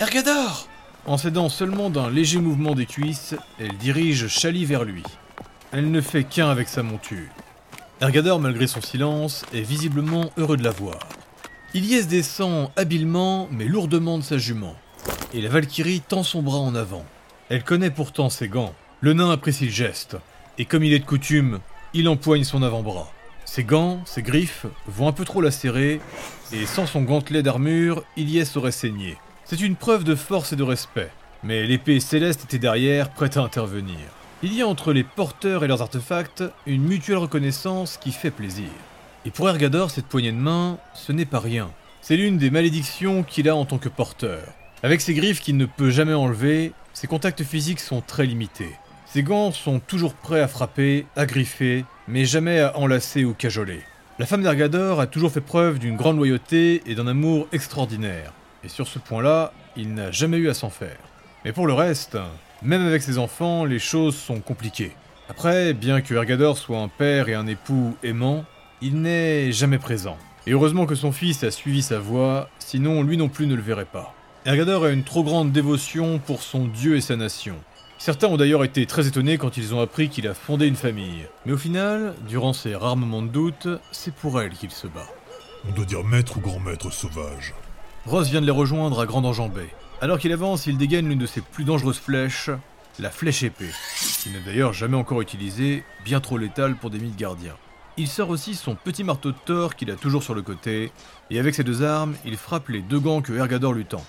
Ergador 0.00 0.66
En 1.06 1.16
s'aidant 1.16 1.48
seulement 1.48 1.88
d'un 1.88 2.10
léger 2.10 2.40
mouvement 2.40 2.74
des 2.74 2.86
cuisses, 2.86 3.36
elle 3.60 3.76
dirige 3.78 4.26
Chali 4.26 4.64
vers 4.64 4.82
lui. 4.82 5.04
Elle 5.70 5.92
ne 5.92 6.00
fait 6.00 6.24
qu'un 6.24 6.50
avec 6.50 6.66
sa 6.66 6.82
monture. 6.82 7.28
Ergador, 8.00 8.40
malgré 8.40 8.66
son 8.66 8.80
silence, 8.80 9.44
est 9.54 9.62
visiblement 9.62 10.32
heureux 10.36 10.56
de 10.56 10.64
la 10.64 10.72
voir. 10.72 10.98
Ilyes 11.74 12.06
descend 12.06 12.70
habilement 12.74 13.46
mais 13.52 13.66
lourdement 13.66 14.18
de 14.18 14.24
sa 14.24 14.36
jument, 14.36 14.74
et 15.34 15.40
la 15.40 15.48
Valkyrie 15.48 16.00
tend 16.00 16.22
son 16.22 16.42
bras 16.42 16.58
en 16.58 16.74
avant. 16.74 17.04
Elle 17.48 17.64
connaît 17.64 17.90
pourtant 17.90 18.30
ses 18.30 18.48
gants. 18.48 18.74
Le 19.00 19.12
nain 19.12 19.30
apprécie 19.30 19.66
le 19.66 19.70
geste, 19.70 20.16
et 20.58 20.64
comme 20.64 20.84
il 20.84 20.92
est 20.92 20.98
de 20.98 21.04
coutume, 21.04 21.60
il 21.94 22.08
empoigne 22.08 22.44
son 22.44 22.62
avant-bras. 22.62 23.10
Ses 23.44 23.64
gants, 23.64 24.00
ses 24.04 24.22
griffes, 24.22 24.66
vont 24.86 25.08
un 25.08 25.12
peu 25.12 25.24
trop 25.24 25.40
la 25.40 25.50
serrer, 25.50 26.00
et 26.52 26.66
sans 26.66 26.86
son 26.86 27.02
gantelet 27.02 27.42
d'armure, 27.42 28.04
Ilyes 28.16 28.56
aurait 28.56 28.72
saigné. 28.72 29.16
C'est 29.44 29.60
une 29.60 29.76
preuve 29.76 30.04
de 30.04 30.14
force 30.14 30.52
et 30.52 30.56
de 30.56 30.62
respect, 30.62 31.10
mais 31.42 31.66
l'épée 31.66 32.00
céleste 32.00 32.44
était 32.44 32.58
derrière, 32.58 33.10
prête 33.10 33.36
à 33.36 33.42
intervenir. 33.42 33.96
Il 34.42 34.52
y 34.54 34.62
a 34.62 34.68
entre 34.68 34.92
les 34.92 35.04
porteurs 35.04 35.64
et 35.64 35.68
leurs 35.68 35.82
artefacts 35.82 36.44
une 36.66 36.82
mutuelle 36.82 37.16
reconnaissance 37.16 37.96
qui 37.96 38.12
fait 38.12 38.30
plaisir. 38.30 38.68
Et 39.24 39.30
pour 39.30 39.48
Ergador, 39.48 39.90
cette 39.90 40.06
poignée 40.06 40.32
de 40.32 40.36
main, 40.36 40.78
ce 40.94 41.12
n'est 41.12 41.24
pas 41.24 41.40
rien. 41.40 41.70
C'est 42.02 42.16
l'une 42.16 42.38
des 42.38 42.50
malédictions 42.50 43.22
qu'il 43.22 43.48
a 43.48 43.56
en 43.56 43.64
tant 43.64 43.78
que 43.78 43.88
porteur. 43.88 44.42
Avec 44.84 45.00
ses 45.00 45.14
griffes 45.14 45.40
qu'il 45.40 45.56
ne 45.56 45.66
peut 45.66 45.90
jamais 45.90 46.14
enlever, 46.14 46.72
ses 46.92 47.08
contacts 47.08 47.42
physiques 47.42 47.80
sont 47.80 48.00
très 48.00 48.26
limités. 48.26 48.70
Ses 49.06 49.24
gants 49.24 49.50
sont 49.50 49.80
toujours 49.80 50.14
prêts 50.14 50.40
à 50.40 50.46
frapper, 50.46 51.04
à 51.16 51.26
griffer, 51.26 51.84
mais 52.06 52.24
jamais 52.24 52.60
à 52.60 52.76
enlacer 52.78 53.24
ou 53.24 53.34
cajoler. 53.34 53.80
La 54.20 54.26
femme 54.26 54.42
d'Ergador 54.42 55.00
a 55.00 55.08
toujours 55.08 55.32
fait 55.32 55.40
preuve 55.40 55.80
d'une 55.80 55.96
grande 55.96 56.16
loyauté 56.16 56.82
et 56.86 56.94
d'un 56.94 57.08
amour 57.08 57.48
extraordinaire. 57.50 58.32
Et 58.62 58.68
sur 58.68 58.86
ce 58.86 59.00
point-là, 59.00 59.52
il 59.76 59.94
n'a 59.94 60.12
jamais 60.12 60.36
eu 60.36 60.48
à 60.48 60.54
s'en 60.54 60.70
faire. 60.70 60.98
Mais 61.44 61.52
pour 61.52 61.66
le 61.66 61.72
reste, 61.72 62.16
même 62.62 62.86
avec 62.86 63.02
ses 63.02 63.18
enfants, 63.18 63.64
les 63.64 63.80
choses 63.80 64.16
sont 64.16 64.40
compliquées. 64.40 64.92
Après, 65.28 65.74
bien 65.74 66.02
que 66.02 66.14
Ergador 66.14 66.56
soit 66.56 66.78
un 66.78 66.88
père 66.88 67.28
et 67.28 67.34
un 67.34 67.48
époux 67.48 67.96
aimant, 68.04 68.44
il 68.80 69.02
n'est 69.02 69.50
jamais 69.50 69.78
présent. 69.78 70.18
Et 70.46 70.52
heureusement 70.52 70.86
que 70.86 70.94
son 70.94 71.10
fils 71.10 71.42
a 71.42 71.50
suivi 71.50 71.82
sa 71.82 71.98
voie, 71.98 72.48
sinon 72.60 73.02
lui 73.02 73.16
non 73.16 73.28
plus 73.28 73.48
ne 73.48 73.56
le 73.56 73.62
verrait 73.62 73.84
pas. 73.84 74.14
Ergador 74.48 74.84
a 74.84 74.92
une 74.92 75.04
trop 75.04 75.22
grande 75.24 75.52
dévotion 75.52 76.18
pour 76.18 76.40
son 76.40 76.64
dieu 76.68 76.96
et 76.96 77.02
sa 77.02 77.16
nation. 77.16 77.56
Certains 77.98 78.28
ont 78.28 78.38
d'ailleurs 78.38 78.64
été 78.64 78.86
très 78.86 79.06
étonnés 79.06 79.36
quand 79.36 79.58
ils 79.58 79.74
ont 79.74 79.80
appris 79.82 80.08
qu'il 80.08 80.26
a 80.26 80.32
fondé 80.32 80.66
une 80.66 80.74
famille. 80.74 81.26
Mais 81.44 81.52
au 81.52 81.58
final, 81.58 82.14
durant 82.26 82.54
ces 82.54 82.74
rares 82.74 82.96
moments 82.96 83.20
de 83.20 83.28
doute, 83.28 83.68
c'est 83.92 84.14
pour 84.14 84.40
elle 84.40 84.52
qu'il 84.52 84.70
se 84.70 84.86
bat. 84.86 85.06
On 85.68 85.72
doit 85.72 85.84
dire 85.84 86.02
maître 86.02 86.38
ou 86.38 86.40
grand 86.40 86.60
maître 86.60 86.90
sauvage. 86.90 87.52
Ross 88.06 88.30
vient 88.30 88.40
de 88.40 88.46
les 88.46 88.50
rejoindre 88.50 89.00
à 89.00 89.04
grande 89.04 89.26
enjambée. 89.26 89.68
Alors 90.00 90.18
qu'il 90.18 90.32
avance, 90.32 90.66
il 90.66 90.78
dégaine 90.78 91.10
l'une 91.10 91.18
de 91.18 91.26
ses 91.26 91.42
plus 91.42 91.64
dangereuses 91.64 91.98
flèches, 91.98 92.48
la 92.98 93.10
flèche 93.10 93.42
épée, 93.42 93.68
qu'il 94.22 94.32
n'a 94.32 94.40
d'ailleurs 94.40 94.72
jamais 94.72 94.96
encore 94.96 95.20
utilisée, 95.20 95.84
bien 96.06 96.20
trop 96.20 96.38
létale 96.38 96.74
pour 96.74 96.88
des 96.88 96.98
mythes 96.98 97.18
gardiens. 97.18 97.56
Il 97.98 98.08
sort 98.08 98.30
aussi 98.30 98.54
son 98.54 98.76
petit 98.76 99.04
marteau 99.04 99.32
de 99.32 99.36
Thor 99.44 99.76
qu'il 99.76 99.90
a 99.90 99.96
toujours 99.96 100.22
sur 100.22 100.34
le 100.34 100.40
côté, 100.40 100.90
et 101.28 101.38
avec 101.38 101.54
ces 101.54 101.64
deux 101.64 101.82
armes, 101.82 102.14
il 102.24 102.38
frappe 102.38 102.70
les 102.70 102.80
deux 102.80 103.00
gants 103.00 103.20
que 103.20 103.34
Ergador 103.34 103.74
lui 103.74 103.84
tend. 103.84 104.06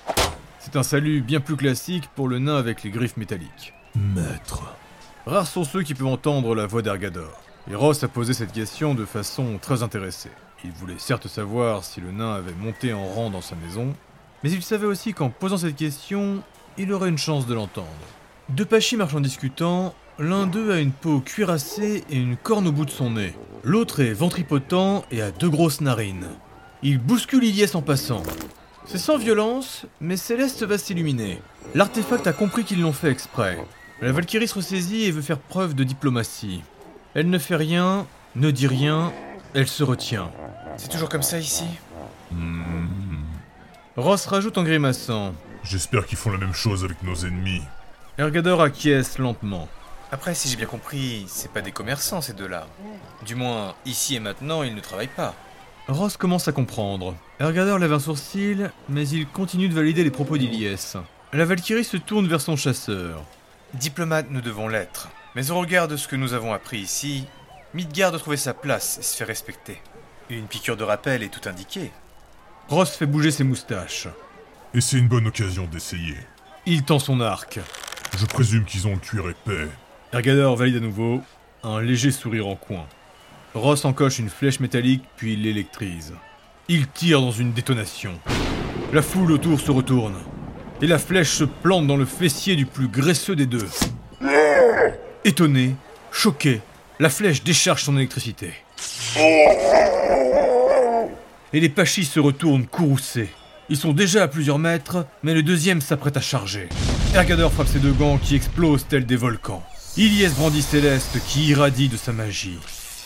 C'est 0.60 0.76
un 0.76 0.84
salut 0.84 1.22
bien 1.22 1.40
plus 1.40 1.56
classique 1.56 2.10
pour 2.16 2.28
le 2.28 2.38
nain 2.38 2.58
avec 2.58 2.84
les 2.84 2.90
griffes 2.90 3.16
métalliques. 3.16 3.74
Maître. 3.96 4.76
Rares 5.26 5.48
sont 5.48 5.64
ceux 5.64 5.84
qui 5.84 5.94
peuvent 5.94 6.08
entendre 6.08 6.54
la 6.54 6.66
voix 6.66 6.82
d'Ergador. 6.82 7.42
Et 7.72 7.76
Ross 7.76 8.04
a 8.04 8.10
posé 8.10 8.34
cette 8.34 8.52
question 8.52 8.94
de 8.94 9.06
façon 9.06 9.58
très 9.62 9.84
intéressée. 9.84 10.32
Il 10.66 10.72
voulait 10.72 11.00
certes 11.00 11.30
savoir 11.30 11.86
si 11.86 12.02
le 12.02 12.12
nain 12.12 12.34
avait 12.34 12.54
monté 12.54 12.92
en 12.92 13.06
rang 13.06 13.30
dans 13.30 13.42
sa 13.42 13.56
maison, 13.56 13.94
mais 14.44 14.52
il 14.52 14.62
savait 14.62 14.86
aussi 14.86 15.14
qu'en 15.14 15.30
posant 15.30 15.58
cette 15.58 15.78
question, 15.78 16.44
il 16.78 16.92
aurait 16.92 17.10
une 17.10 17.18
chance 17.18 17.48
de 17.48 17.54
l'entendre. 17.54 17.88
Deux 18.50 18.66
pachis 18.66 18.98
marchent 18.98 19.16
en 19.16 19.22
discutant, 19.22 19.94
l'un 20.18 20.46
d'eux 20.46 20.74
a 20.74 20.80
une 20.80 20.92
peau 20.92 21.22
cuirassée 21.22 22.04
et 22.10 22.18
une 22.18 22.36
corne 22.36 22.68
au 22.68 22.74
bout 22.74 22.86
de 22.86 22.92
son 22.92 23.12
nez. 23.12 23.34
L'autre 23.64 24.02
est 24.02 24.14
ventripotent 24.14 25.06
et 25.10 25.22
a 25.22 25.32
deux 25.32 25.50
grosses 25.50 25.80
narines. 25.80 26.28
Il 26.84 26.98
bouscule 26.98 27.46
Ilyes 27.46 27.76
en 27.76 27.82
passant. 27.82 28.24
C'est 28.92 28.98
sans 28.98 29.20
violence, 29.20 29.86
mais 30.02 30.18
Céleste 30.18 30.64
va 30.64 30.80
s'illuminer. 30.80 31.40
L'artefact 31.76 32.26
a 32.26 32.34
compris 32.34 32.64
qu'ils 32.64 32.82
l'ont 32.82 32.92
fait 32.92 33.12
exprès. 33.12 33.64
La 34.02 34.12
Valkyrie 34.12 34.48
se 34.48 34.56
ressaisit 34.56 35.04
et 35.04 35.12
veut 35.12 35.22
faire 35.22 35.38
preuve 35.38 35.76
de 35.76 35.84
diplomatie. 35.84 36.64
Elle 37.14 37.30
ne 37.30 37.38
fait 37.38 37.56
rien, 37.56 38.08
ne 38.36 38.50
dit 38.50 38.66
rien, 38.66 39.14
elle 39.54 39.68
se 39.68 39.84
retient. 39.84 40.32
C'est 40.78 40.90
toujours 40.90 41.08
comme 41.08 41.22
ça 41.22 41.38
ici 41.38 41.66
Ross 43.96 44.26
rajoute 44.26 44.58
en 44.58 44.64
grimaçant. 44.64 45.36
J'espère 45.64 46.08
qu'ils 46.08 46.18
font 46.18 46.32
la 46.32 46.40
même 46.40 46.56
chose 46.56 46.84
avec 46.84 47.04
nos 47.04 47.16
ennemis. 47.16 47.62
Ergador 48.18 48.60
acquiesce 48.60 49.20
lentement. 49.20 49.68
Après, 50.12 50.34
si 50.34 50.50
j'ai 50.50 50.56
bien 50.56 50.66
compris, 50.66 51.26
c'est 51.28 51.52
pas 51.52 51.62
des 51.62 51.72
commerçants 51.72 52.22
ces 52.22 52.34
deux-là. 52.34 52.66
Du 53.24 53.36
moins, 53.36 53.76
ici 53.86 54.16
et 54.16 54.20
maintenant, 54.20 54.64
ils 54.64 54.74
ne 54.74 54.82
travaillent 54.82 55.08
pas. 55.08 55.36
Ross 55.90 56.18
commence 56.18 56.48
à 56.48 56.52
comprendre. 56.52 57.16
Ergador 57.40 57.80
lève 57.80 57.94
un 57.94 58.00
sourcil, 58.00 58.70
mais 58.90 59.10
il 59.10 59.26
continue 59.26 59.70
de 59.70 59.74
valider 59.74 60.04
les 60.04 60.12
propos 60.12 60.38
d'Iliès. 60.38 60.98
La 61.34 61.46
Valkyrie 61.46 61.84
se 61.84 61.98
tourne 61.98 62.28
vers 62.28 62.42
son 62.42 62.56
chasseur. 62.56 63.24
Diplomates, 63.74 64.30
nous 64.30 64.42
devons 64.42 64.68
l'être. 64.68 65.10
Mais 65.34 65.50
au 65.50 65.58
regard 65.58 65.88
de 65.88 65.98
ce 65.98 66.08
que 66.08 66.16
nous 66.16 66.34
avons 66.34 66.54
appris 66.54 66.78
ici, 66.78 67.26
Midgard 67.74 68.12
doit 68.12 68.20
trouver 68.20 68.38
sa 68.38 68.54
place 68.54 69.00
et 69.00 69.02
se 69.02 69.18
faire 69.18 69.26
respecter. 69.26 69.82
Une 70.30 70.46
piqûre 70.46 70.78
de 70.78 70.84
rappel 70.84 71.24
est 71.24 71.34
tout 71.34 71.50
indiquée. 71.50 71.90
Ross 72.68 72.96
fait 72.96 73.08
bouger 73.08 73.32
ses 73.32 73.44
moustaches. 73.44 74.08
Et 74.76 74.82
c'est 74.82 75.00
une 75.00 75.08
bonne 75.08 75.26
occasion 75.26 75.66
d'essayer. 75.66 76.18
Il 76.68 76.84
tend 76.84 77.00
son 77.00 77.20
arc. 77.20 77.60
Je 78.16 78.28
présume 78.28 78.66
qu'ils 78.66 78.88
ont 78.88 78.94
le 78.94 79.00
cuir 79.00 79.28
épais. 79.28 79.68
Ergador 80.14 80.56
valide 80.56 80.78
à 80.78 80.82
nouveau, 80.82 81.24
un 81.64 81.82
léger 81.82 82.12
sourire 82.12 82.46
en 82.46 82.56
coin. 82.56 82.86
Ross 83.56 83.84
encoche 83.86 84.20
une 84.20 84.30
flèche 84.30 84.60
métallique 84.60 85.04
puis 85.18 85.36
l'électrise. 85.36 86.14
Il 86.68 86.88
tire 86.88 87.20
dans 87.20 87.32
une 87.32 87.52
détonation. 87.52 88.12
La 88.94 89.02
foule 89.02 89.32
autour 89.32 89.60
se 89.60 89.72
retourne. 89.72 90.18
Et 90.82 90.88
la 90.88 91.00
flèche 91.00 91.32
se 91.32 91.44
plante 91.44 91.88
dans 91.88 91.98
le 91.98 92.06
fessier 92.06 92.56
du 92.56 92.68
plus 92.68 92.88
graisseux 92.88 93.36
des 93.36 93.48
deux. 93.48 93.68
Étonné, 95.26 95.76
choqué, 96.12 96.62
la 97.00 97.10
flèche 97.10 97.44
décharge 97.44 97.84
son 97.84 97.98
électricité. 97.98 98.54
Et 101.52 101.60
les 101.60 101.70
pachis 101.70 102.06
se 102.06 102.20
retournent 102.20 102.68
courroucés. 102.68 103.30
Ils 103.70 103.78
sont 103.78 103.94
déjà 103.94 104.24
à 104.24 104.28
plusieurs 104.28 104.60
mètres, 104.60 105.06
mais 105.24 105.34
le 105.34 105.44
deuxième 105.44 105.82
s'apprête 105.82 106.18
à 106.18 106.22
charger. 106.22 106.70
Ergador 107.16 107.52
frappe 107.52 107.68
ses 107.68 107.80
deux 107.80 107.94
gants 107.94 108.20
qui 108.20 108.36
explosent 108.36 108.86
tels 108.88 109.08
des 109.08 109.16
volcans. 109.16 109.64
Ilyes 109.98 110.30
brandit 110.38 110.62
Céleste 110.62 111.20
qui 111.28 111.48
irradie 111.48 111.90
de 111.90 111.98
sa 111.98 112.14
magie. 112.14 112.60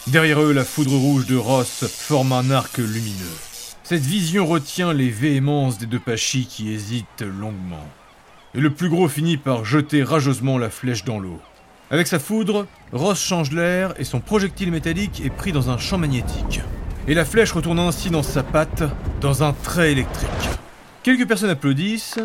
Derrière 0.07 0.41
eux, 0.41 0.51
la 0.51 0.65
foudre 0.65 0.97
rouge 0.97 1.27
de 1.27 1.37
Ross 1.37 1.85
forme 1.87 2.33
un 2.33 2.51
arc 2.51 2.77
lumineux. 2.77 3.37
Cette 3.83 4.01
vision 4.01 4.45
retient 4.45 4.91
les 4.91 5.09
véhémences 5.09 5.77
des 5.77 5.85
deux 5.85 5.99
pachis 5.99 6.45
qui 6.45 6.73
hésitent 6.73 7.21
longuement. 7.21 7.87
Et 8.53 8.59
le 8.59 8.69
plus 8.69 8.89
gros 8.89 9.07
finit 9.07 9.37
par 9.37 9.63
jeter 9.63 10.03
rageusement 10.03 10.57
la 10.57 10.69
flèche 10.69 11.05
dans 11.05 11.19
l'eau. 11.19 11.39
Avec 11.89 12.07
sa 12.07 12.19
foudre, 12.19 12.67
Ross 12.91 13.17
change 13.23 13.51
l'air 13.51 13.93
et 13.97 14.03
son 14.03 14.19
projectile 14.19 14.71
métallique 14.71 15.21
est 15.23 15.29
pris 15.29 15.53
dans 15.53 15.69
un 15.69 15.77
champ 15.77 15.97
magnétique. 15.97 16.59
Et 17.07 17.13
la 17.13 17.23
flèche 17.23 17.53
retourne 17.53 17.79
ainsi 17.79 18.09
dans 18.09 18.23
sa 18.23 18.43
patte, 18.43 18.83
dans 19.21 19.41
un 19.41 19.53
trait 19.53 19.93
électrique. 19.93 20.29
Quelques 21.01 21.27
personnes 21.27 21.49
applaudissent, 21.49 22.19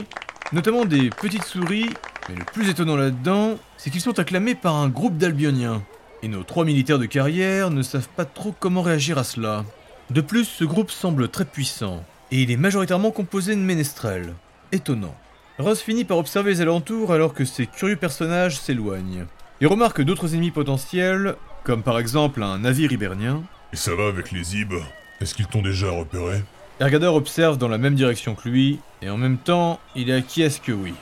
notamment 0.52 0.84
des 0.84 1.10
petites 1.10 1.44
souris, 1.44 1.90
mais 2.28 2.34
le 2.34 2.44
plus 2.44 2.68
étonnant 2.68 2.96
là-dedans, 2.96 3.54
c'est 3.76 3.90
qu'ils 3.90 4.00
sont 4.00 4.18
acclamés 4.18 4.56
par 4.56 4.74
un 4.74 4.88
groupe 4.88 5.16
d'albioniens. 5.16 5.80
Et 6.22 6.28
nos 6.28 6.42
trois 6.42 6.64
militaires 6.64 6.98
de 6.98 7.06
carrière 7.06 7.70
ne 7.70 7.82
savent 7.82 8.08
pas 8.08 8.24
trop 8.24 8.54
comment 8.58 8.82
réagir 8.82 9.18
à 9.18 9.24
cela. 9.24 9.64
De 10.10 10.20
plus, 10.20 10.46
ce 10.46 10.64
groupe 10.64 10.90
semble 10.90 11.28
très 11.28 11.44
puissant, 11.44 12.02
et 12.32 12.42
il 12.42 12.50
est 12.50 12.56
majoritairement 12.56 13.10
composé 13.10 13.54
de 13.54 13.60
ménestrels. 13.60 14.34
Étonnant. 14.72 15.14
Ross 15.58 15.80
finit 15.80 16.04
par 16.04 16.18
observer 16.18 16.50
les 16.50 16.60
alentours 16.60 17.12
alors 17.12 17.34
que 17.34 17.44
ces 17.44 17.66
curieux 17.66 17.96
personnages 17.96 18.58
s'éloignent. 18.58 19.26
Il 19.60 19.66
remarque 19.66 20.02
d'autres 20.02 20.34
ennemis 20.34 20.50
potentiels, 20.50 21.36
comme 21.64 21.82
par 21.82 21.98
exemple 21.98 22.42
un 22.42 22.58
navire 22.58 22.92
hibernien. 22.92 23.42
Et 23.72 23.76
ça 23.76 23.94
va 23.94 24.06
avec 24.06 24.32
les 24.32 24.56
Ibs? 24.56 24.82
Est-ce 25.20 25.34
qu'ils 25.34 25.46
t'ont 25.46 25.62
déjà 25.62 25.90
repéré? 25.90 26.42
Ergador 26.80 27.16
observe 27.16 27.58
dans 27.58 27.68
la 27.68 27.78
même 27.78 27.96
direction 27.96 28.34
que 28.34 28.48
lui, 28.48 28.78
et 29.02 29.10
en 29.10 29.16
même 29.16 29.36
temps, 29.36 29.80
il 29.96 30.10
est 30.10 30.14
acquiesce 30.14 30.60
que 30.60 30.72
oui. 30.72 30.94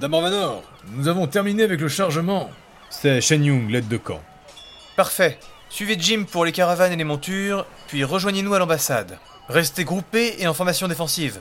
Manor, 0.00 0.62
nous 0.94 1.08
avons 1.08 1.26
terminé 1.26 1.62
avec 1.62 1.80
le 1.80 1.88
chargement. 1.88 2.50
C'est 2.88 3.20
Shen 3.20 3.44
Yung, 3.44 3.68
l'aide 3.68 3.88
de 3.88 3.98
camp. 3.98 4.22
Parfait. 4.96 5.38
Suivez 5.70 5.96
Jim 5.98 6.24
pour 6.30 6.44
les 6.44 6.52
caravanes 6.52 6.92
et 6.92 6.96
les 6.96 7.04
montures, 7.04 7.64
puis 7.88 8.04
rejoignez-nous 8.04 8.52
à 8.52 8.58
l'ambassade. 8.58 9.18
Restez 9.48 9.84
groupés 9.84 10.36
et 10.38 10.46
en 10.46 10.54
formation 10.54 10.86
défensive. 10.86 11.40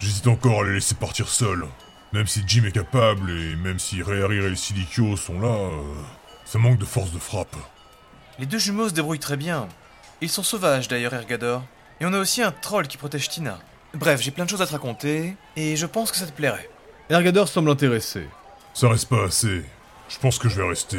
J'hésite 0.00 0.26
encore 0.26 0.62
à 0.62 0.64
les 0.64 0.74
laisser 0.74 0.94
partir 0.94 1.28
seuls. 1.28 1.66
Même 2.12 2.26
si 2.26 2.42
Jim 2.46 2.64
est 2.66 2.72
capable 2.72 3.30
et 3.30 3.56
même 3.56 3.78
si 3.78 4.02
Réarir 4.02 4.46
et 4.46 4.56
Silicio 4.56 5.16
sont 5.16 5.38
là, 5.40 5.48
euh, 5.48 5.82
ça 6.46 6.58
manque 6.58 6.78
de 6.78 6.86
force 6.86 7.10
de 7.12 7.18
frappe. 7.18 7.56
Les 8.38 8.46
deux 8.46 8.58
jumeaux 8.58 8.88
se 8.88 8.94
débrouillent 8.94 9.18
très 9.18 9.36
bien. 9.36 9.68
Ils 10.22 10.30
sont 10.30 10.42
sauvages 10.42 10.88
d'ailleurs, 10.88 11.12
Ergador. 11.12 11.62
Et 12.00 12.06
on 12.06 12.12
a 12.14 12.18
aussi 12.18 12.42
un 12.42 12.52
troll 12.52 12.86
qui 12.88 12.96
protège 12.96 13.28
Tina. 13.28 13.58
Bref, 13.92 14.22
j'ai 14.22 14.30
plein 14.30 14.44
de 14.44 14.50
choses 14.50 14.62
à 14.62 14.66
te 14.66 14.72
raconter, 14.72 15.36
et 15.56 15.76
je 15.76 15.86
pense 15.86 16.10
que 16.10 16.16
ça 16.16 16.26
te 16.26 16.32
plairait. 16.32 16.70
Ergador 17.10 17.48
semble 17.48 17.70
intéressé. 17.70 18.28
Ça 18.72 18.88
reste 18.88 19.08
pas 19.08 19.24
assez. 19.24 19.64
Je 20.08 20.18
pense 20.18 20.38
que 20.38 20.48
je 20.48 20.60
vais 20.60 20.68
rester. 20.68 20.98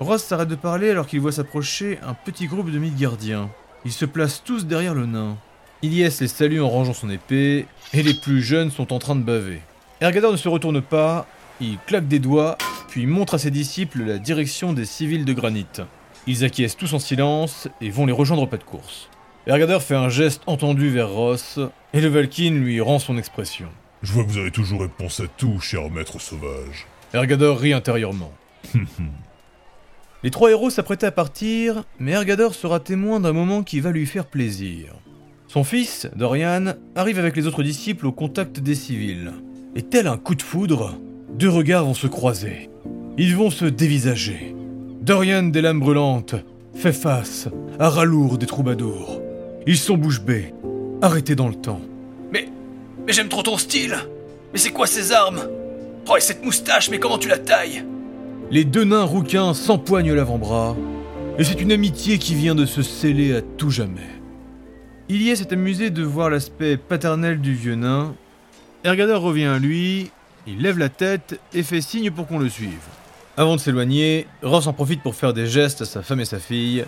Ross 0.00 0.24
s'arrête 0.24 0.48
de 0.48 0.56
parler 0.56 0.90
alors 0.90 1.06
qu'il 1.06 1.20
voit 1.20 1.30
s'approcher 1.30 1.98
un 2.02 2.14
petit 2.14 2.46
groupe 2.46 2.70
de 2.70 2.80
gardiens. 2.98 3.48
Ils 3.84 3.92
se 3.92 4.04
placent 4.04 4.42
tous 4.42 4.66
derrière 4.66 4.94
le 4.94 5.06
nain. 5.06 5.36
Ilyes 5.82 6.08
les 6.20 6.28
salue 6.28 6.60
en 6.60 6.68
rangeant 6.68 6.94
son 6.94 7.10
épée, 7.10 7.66
et 7.92 8.02
les 8.02 8.14
plus 8.14 8.42
jeunes 8.42 8.70
sont 8.70 8.92
en 8.92 8.98
train 8.98 9.14
de 9.14 9.22
baver. 9.22 9.60
Ergador 10.00 10.32
ne 10.32 10.36
se 10.36 10.48
retourne 10.48 10.82
pas, 10.82 11.26
il 11.60 11.78
claque 11.86 12.08
des 12.08 12.18
doigts, 12.18 12.58
puis 12.88 13.06
montre 13.06 13.34
à 13.34 13.38
ses 13.38 13.52
disciples 13.52 14.02
la 14.02 14.18
direction 14.18 14.72
des 14.72 14.84
civils 14.84 15.24
de 15.24 15.32
granit. 15.32 15.66
Ils 16.26 16.42
acquiescent 16.42 16.76
tous 16.76 16.92
en 16.94 16.98
silence 16.98 17.68
et 17.80 17.90
vont 17.90 18.06
les 18.06 18.12
rejoindre 18.12 18.42
au 18.42 18.46
pas 18.46 18.56
de 18.56 18.64
course. 18.64 19.08
Ergador 19.46 19.82
fait 19.82 19.94
un 19.94 20.08
geste 20.08 20.42
entendu 20.46 20.88
vers 20.88 21.10
Ross, 21.10 21.60
et 21.92 22.00
le 22.00 22.08
Valkyne 22.08 22.58
lui 22.58 22.80
rend 22.80 22.98
son 22.98 23.16
expression. 23.16 23.68
Je 24.02 24.12
vois 24.12 24.24
que 24.24 24.30
vous 24.30 24.38
avez 24.38 24.50
toujours 24.50 24.80
réponse 24.80 25.20
à 25.20 25.28
tout, 25.36 25.60
cher 25.60 25.88
maître 25.90 26.20
sauvage. 26.20 26.86
Ergador 27.12 27.60
rit 27.60 27.74
intérieurement. 27.74 28.32
Les 30.24 30.30
trois 30.30 30.50
héros 30.50 30.70
s'apprêtaient 30.70 31.04
à 31.04 31.12
partir, 31.12 31.84
mais 31.98 32.12
Ergador 32.12 32.54
sera 32.54 32.80
témoin 32.80 33.20
d'un 33.20 33.34
moment 33.34 33.62
qui 33.62 33.80
va 33.80 33.90
lui 33.90 34.06
faire 34.06 34.24
plaisir. 34.24 34.94
Son 35.48 35.64
fils, 35.64 36.08
Dorian, 36.16 36.72
arrive 36.96 37.18
avec 37.18 37.36
les 37.36 37.46
autres 37.46 37.62
disciples 37.62 38.06
au 38.06 38.12
contact 38.12 38.58
des 38.58 38.74
civils. 38.74 39.32
Et 39.76 39.82
tel 39.82 40.06
un 40.06 40.16
coup 40.16 40.34
de 40.34 40.40
foudre, 40.40 40.98
deux 41.34 41.50
regards 41.50 41.84
vont 41.84 41.92
se 41.92 42.06
croiser. 42.06 42.70
Ils 43.18 43.36
vont 43.36 43.50
se 43.50 43.66
dévisager. 43.66 44.56
Dorian 45.02 45.42
des 45.42 45.60
lames 45.60 45.80
brûlantes 45.80 46.36
fait 46.74 46.94
face 46.94 47.48
à 47.78 47.90
Ralour 47.90 48.38
des 48.38 48.46
troubadours. 48.46 49.20
Ils 49.66 49.76
sont 49.76 49.98
bouche 49.98 50.22
bée, 50.22 50.54
arrêtés 51.02 51.34
dans 51.34 51.48
le 51.48 51.54
temps. 51.54 51.82
Mais. 52.32 52.48
Mais 53.06 53.12
j'aime 53.12 53.28
trop 53.28 53.42
ton 53.42 53.58
style 53.58 53.94
Mais 54.54 54.58
c'est 54.58 54.70
quoi 54.70 54.86
ces 54.86 55.12
armes? 55.12 55.42
Oh, 56.08 56.16
et 56.16 56.22
cette 56.22 56.42
moustache, 56.42 56.88
mais 56.88 56.98
comment 56.98 57.18
tu 57.18 57.28
la 57.28 57.38
tailles? 57.38 57.84
Les 58.54 58.64
deux 58.64 58.84
nains 58.84 59.02
rouquins 59.02 59.52
s'empoignent 59.52 60.14
l'avant-bras, 60.14 60.76
et 61.38 61.42
c'est 61.42 61.60
une 61.60 61.72
amitié 61.72 62.18
qui 62.18 62.36
vient 62.36 62.54
de 62.54 62.66
se 62.66 62.82
sceller 62.82 63.34
à 63.34 63.42
tout 63.42 63.70
jamais. 63.70 64.08
Ilyes 65.08 65.36
s'est 65.36 65.52
amusé 65.52 65.90
de 65.90 66.04
voir 66.04 66.30
l'aspect 66.30 66.76
paternel 66.76 67.40
du 67.40 67.52
vieux 67.52 67.74
nain. 67.74 68.14
Ergador 68.84 69.22
revient 69.22 69.46
à 69.46 69.58
lui, 69.58 70.12
il 70.46 70.62
lève 70.62 70.78
la 70.78 70.88
tête 70.88 71.40
et 71.52 71.64
fait 71.64 71.80
signe 71.80 72.12
pour 72.12 72.28
qu'on 72.28 72.38
le 72.38 72.48
suive. 72.48 72.78
Avant 73.36 73.56
de 73.56 73.60
s'éloigner, 73.60 74.28
Ross 74.44 74.68
en 74.68 74.72
profite 74.72 75.02
pour 75.02 75.16
faire 75.16 75.34
des 75.34 75.48
gestes 75.48 75.82
à 75.82 75.84
sa 75.84 76.02
femme 76.02 76.20
et 76.20 76.24
sa 76.24 76.38
fille. 76.38 76.84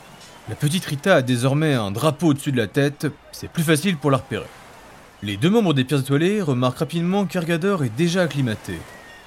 La 0.49 0.55
petite 0.55 0.85
Rita 0.85 1.17
a 1.17 1.23
désormais 1.23 1.75
un 1.75 1.91
drapeau 1.91 2.29
au-dessus 2.29 2.53
de 2.53 2.59
la 2.59 2.69
tête, 2.69 3.09
c'est 3.33 3.51
plus 3.51 3.65
facile 3.65 3.97
pour 3.97 4.13
la 4.13 4.19
repérer. 4.19 4.47
Les 5.21 5.37
deux 5.37 5.51
membres 5.51 5.75
des 5.75 5.83
Pierres 5.83 6.03
Étoilées 6.03 6.43
remarquent 6.43 6.79
rapidement 6.79 7.25
qu'Ergador 7.25 7.83
est 7.83 7.97
déjà 7.97 8.23
acclimaté. 8.23 8.75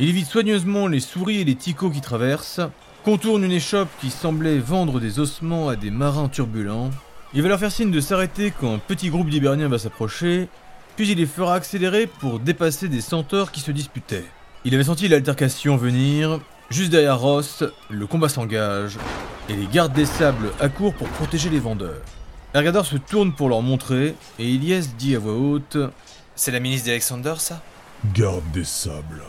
Il 0.01 0.08
évite 0.08 0.27
soigneusement 0.27 0.88
les 0.88 1.01
souris 1.01 1.41
et 1.41 1.44
les 1.44 1.56
ticots 1.56 1.89
qui 1.89 2.00
traversent, 2.00 2.62
contourne 3.03 3.44
une 3.44 3.51
échoppe 3.51 3.89
qui 4.00 4.12
semblait 4.12 4.58
vendre 4.58 5.01
des 5.01 5.20
ossements 5.20 5.68
à 5.68 5.75
des 5.75 5.91
marins 5.91 6.29
turbulents. 6.29 6.89
Il 7.34 7.41
va 7.41 7.50
leur 7.50 7.60
faire 7.60 7.72
signe 7.72 7.91
de 7.91 8.00
s'arrêter 8.00 8.53
quand 8.58 8.74
un 8.74 8.79
petit 8.79 9.10
groupe 9.10 9.29
d'Hiberniens 9.29 9.68
va 9.68 9.77
s'approcher, 9.77 10.48
puis 10.96 11.10
il 11.10 11.18
les 11.18 11.25
fera 11.25 11.56
accélérer 11.56 12.08
pour 12.08 12.39
dépasser 12.39 12.88
des 12.88 13.01
centaures 13.01 13.51
qui 13.51 13.60
se 13.60 13.72
disputaient. 13.72 14.24
Il 14.63 14.74
avait 14.74 14.86
senti 14.86 15.10
l'altercation 15.10 15.75
venir, 15.75 16.39
juste 16.70 16.91
derrière 16.91 17.20
Ross, 17.20 17.65
le 17.89 18.08
combat 18.08 18.29
s'engage, 18.29 18.98
et 19.50 19.53
les 19.53 19.68
gardes 19.68 19.94
des 19.94 20.06
sables 20.06 20.53
accourent 20.62 20.96
pour 20.96 21.10
protéger 21.10 21.50
les 21.50 21.60
vendeurs. 21.60 22.03
Ergador 22.53 22.86
se 22.86 22.96
tourne 22.96 23.34
pour 23.34 23.50
leur 23.50 23.62
montrer, 23.62 24.15
et 24.39 24.50
Ilyes 24.50 24.88
dit 24.98 25.18
à 25.18 25.20
voix 25.20 25.34
haute 25.34 25.77
C'est 26.36 26.51
la 26.51 26.62
ministre 26.62 26.88
d'Alexander, 26.88 27.34
ça? 27.38 27.62
Garde 28.13 28.50
des 28.53 28.63
sables 28.63 29.24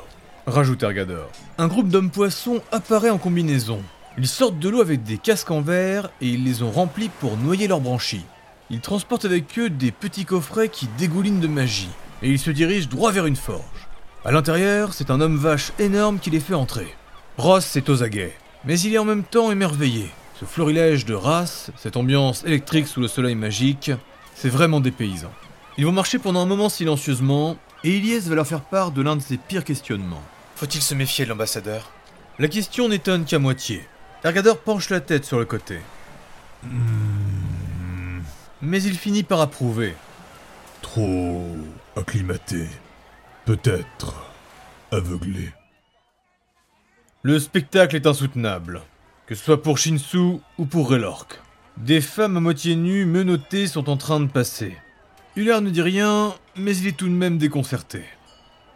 rajoute 0.50 0.82
Ergador. 0.82 1.30
Un 1.58 1.68
groupe 1.68 1.88
d'hommes 1.88 2.10
poissons 2.10 2.60
apparaît 2.72 3.10
en 3.10 3.18
combinaison. 3.18 3.80
Ils 4.18 4.26
sortent 4.26 4.58
de 4.58 4.68
l'eau 4.68 4.80
avec 4.80 5.02
des 5.02 5.18
casques 5.18 5.50
en 5.50 5.60
verre 5.60 6.10
et 6.20 6.28
ils 6.28 6.44
les 6.44 6.62
ont 6.62 6.70
remplis 6.70 7.10
pour 7.20 7.36
noyer 7.36 7.68
leurs 7.68 7.80
branchies. 7.80 8.24
Ils 8.68 8.80
transportent 8.80 9.24
avec 9.24 9.58
eux 9.58 9.70
des 9.70 9.92
petits 9.92 10.24
coffrets 10.24 10.68
qui 10.68 10.88
dégoulinent 10.98 11.40
de 11.40 11.48
magie, 11.48 11.88
et 12.22 12.30
ils 12.30 12.38
se 12.38 12.50
dirigent 12.50 12.88
droit 12.88 13.12
vers 13.12 13.26
une 13.26 13.36
forge. 13.36 13.88
À 14.24 14.30
l'intérieur, 14.30 14.92
c'est 14.92 15.10
un 15.10 15.20
homme 15.20 15.36
vache 15.36 15.72
énorme 15.78 16.18
qui 16.18 16.30
les 16.30 16.40
fait 16.40 16.54
entrer. 16.54 16.94
Ross 17.38 17.76
est 17.76 17.88
aux 17.88 18.02
aguets, 18.02 18.36
mais 18.64 18.78
il 18.78 18.94
est 18.94 18.98
en 18.98 19.04
même 19.04 19.24
temps 19.24 19.50
émerveillé. 19.50 20.10
Ce 20.38 20.44
florilège 20.44 21.04
de 21.04 21.14
races, 21.14 21.70
cette 21.76 21.96
ambiance 21.96 22.44
électrique 22.44 22.86
sous 22.86 23.00
le 23.00 23.08
soleil 23.08 23.34
magique, 23.34 23.90
c'est 24.34 24.48
vraiment 24.48 24.80
des 24.80 24.90
paysans. 24.90 25.32
Ils 25.78 25.86
vont 25.86 25.92
marcher 25.92 26.18
pendant 26.18 26.42
un 26.42 26.46
moment 26.46 26.68
silencieusement, 26.68 27.56
et 27.82 27.96
Ilyes 27.96 28.28
va 28.28 28.34
leur 28.34 28.46
faire 28.46 28.60
part 28.60 28.90
de 28.90 29.02
l'un 29.02 29.16
de 29.16 29.22
ses 29.22 29.36
pires 29.36 29.64
questionnements. 29.64 30.22
Faut-il 30.60 30.82
se 30.82 30.94
méfier 30.94 31.24
de 31.24 31.30
l'ambassadeur? 31.30 31.90
La 32.38 32.46
question 32.46 32.90
n'étonne 32.90 33.24
qu'à 33.24 33.38
moitié. 33.38 33.88
Ergador 34.22 34.58
penche 34.58 34.90
la 34.90 35.00
tête 35.00 35.24
sur 35.24 35.38
le 35.38 35.46
côté. 35.46 35.78
Hmm. 36.62 38.20
Mais 38.60 38.82
il 38.82 38.98
finit 38.98 39.22
par 39.22 39.40
approuver. 39.40 39.94
Trop 40.82 41.56
acclimaté. 41.96 42.66
Peut-être 43.46 44.22
aveuglé. 44.92 45.50
Le 47.22 47.38
spectacle 47.38 47.96
est 47.96 48.06
insoutenable, 48.06 48.82
que 49.24 49.34
ce 49.34 49.42
soit 49.42 49.62
pour 49.62 49.78
Shinsu 49.78 50.40
ou 50.58 50.66
pour 50.66 50.90
Relork. 50.90 51.40
Des 51.78 52.02
femmes 52.02 52.36
à 52.36 52.40
moitié 52.40 52.76
nues 52.76 53.06
menottées 53.06 53.66
sont 53.66 53.88
en 53.88 53.96
train 53.96 54.20
de 54.20 54.30
passer. 54.30 54.76
Hullard 55.36 55.62
ne 55.62 55.70
dit 55.70 55.80
rien, 55.80 56.34
mais 56.54 56.76
il 56.76 56.86
est 56.86 56.98
tout 56.98 57.08
de 57.08 57.14
même 57.14 57.38
déconcerté. 57.38 58.04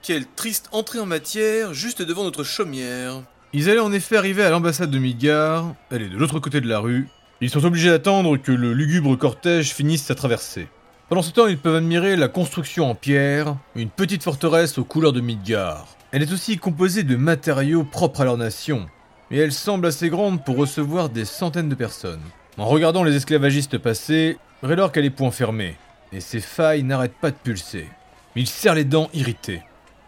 Quelle 0.07 0.27
triste 0.27 0.69
entrée 0.73 1.01
en 1.01 1.07
matière, 1.07 1.73
juste 1.73 2.03
devant 2.03 2.25
notre 2.25 2.45
chaumière. 2.45 3.23
Ils 3.55 3.71
allaient 3.71 3.81
en 3.81 3.91
effet 3.91 4.19
arriver 4.19 4.45
à 4.45 4.51
l'ambassade 4.51 4.91
de 4.91 4.99
Midgar, 4.99 5.75
elle 5.91 6.03
est 6.03 6.09
de 6.11 6.19
l'autre 6.19 6.41
côté 6.41 6.61
de 6.61 6.69
la 6.69 6.79
rue. 6.79 7.09
Ils 7.41 7.49
sont 7.49 7.65
obligés 7.65 7.89
d'attendre 7.89 8.37
que 8.37 8.53
le 8.53 8.75
lugubre 8.75 9.17
cortège 9.17 9.73
finisse 9.73 10.03
sa 10.03 10.15
traversée. 10.15 10.69
Pendant 11.09 11.23
ce 11.23 11.31
temps, 11.31 11.47
ils 11.47 11.57
peuvent 11.57 11.77
admirer 11.77 12.17
la 12.17 12.29
construction 12.29 12.91
en 12.91 12.95
pierre, 12.95 13.57
une 13.77 13.89
petite 13.89 14.23
forteresse 14.23 14.77
aux 14.77 14.85
couleurs 14.85 15.15
de 15.15 15.23
Midgard. 15.23 15.97
Elle 16.13 16.21
est 16.21 16.33
aussi 16.35 16.59
composée 16.59 17.03
de 17.03 17.17
matériaux 17.17 17.85
propres 17.85 18.21
à 18.21 18.25
leur 18.25 18.37
nation, 18.37 18.87
et 19.31 19.39
elle 19.39 19.53
semble 19.53 19.87
assez 19.87 20.11
grande 20.11 20.45
pour 20.45 20.59
recevoir 20.59 21.09
des 21.09 21.25
centaines 21.25 21.71
de 21.71 21.75
personnes. 21.75 22.21
En 22.59 22.67
regardant 22.67 23.05
les 23.05 23.17
esclavagistes 23.17 23.79
passer, 23.79 24.37
Raylork 24.63 24.99
a 24.99 25.01
les 25.01 25.09
poings 25.09 25.31
fermés, 25.31 25.79
et 26.13 26.21
ses 26.21 26.41
failles 26.41 26.83
n'arrêtent 26.83 27.19
pas 27.23 27.31
de 27.31 27.37
pulser. 27.43 27.89
Il 28.37 28.47
serre 28.47 28.75
les 28.75 28.85
dents 28.85 29.09
irrité. 29.15 29.63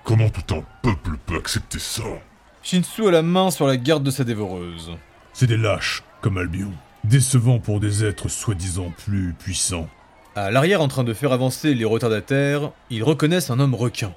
Comment 0.06 0.30
tout 0.30 0.54
un 0.54 0.62
peuple 0.82 1.18
peut 1.26 1.34
accepter 1.34 1.80
ça? 1.80 2.04
Shinsu 2.62 3.08
a 3.08 3.10
la 3.10 3.22
main 3.22 3.50
sur 3.50 3.66
la 3.66 3.76
garde 3.76 4.04
de 4.04 4.12
sa 4.12 4.22
dévoreuse. 4.22 4.92
C'est 5.32 5.48
des 5.48 5.56
lâches, 5.56 6.04
comme 6.20 6.38
Albion. 6.38 6.70
Décevant 7.02 7.58
pour 7.58 7.80
des 7.80 8.04
êtres 8.04 8.28
soi-disant 8.28 8.92
plus 9.04 9.34
puissants. 9.36 9.88
À 10.36 10.52
l'arrière, 10.52 10.80
en 10.80 10.86
train 10.86 11.02
de 11.02 11.12
faire 11.12 11.32
avancer 11.32 11.74
les 11.74 11.84
retardataires, 11.84 12.70
ils 12.88 13.02
reconnaissent 13.02 13.50
un 13.50 13.58
homme 13.58 13.74
requin. 13.74 14.14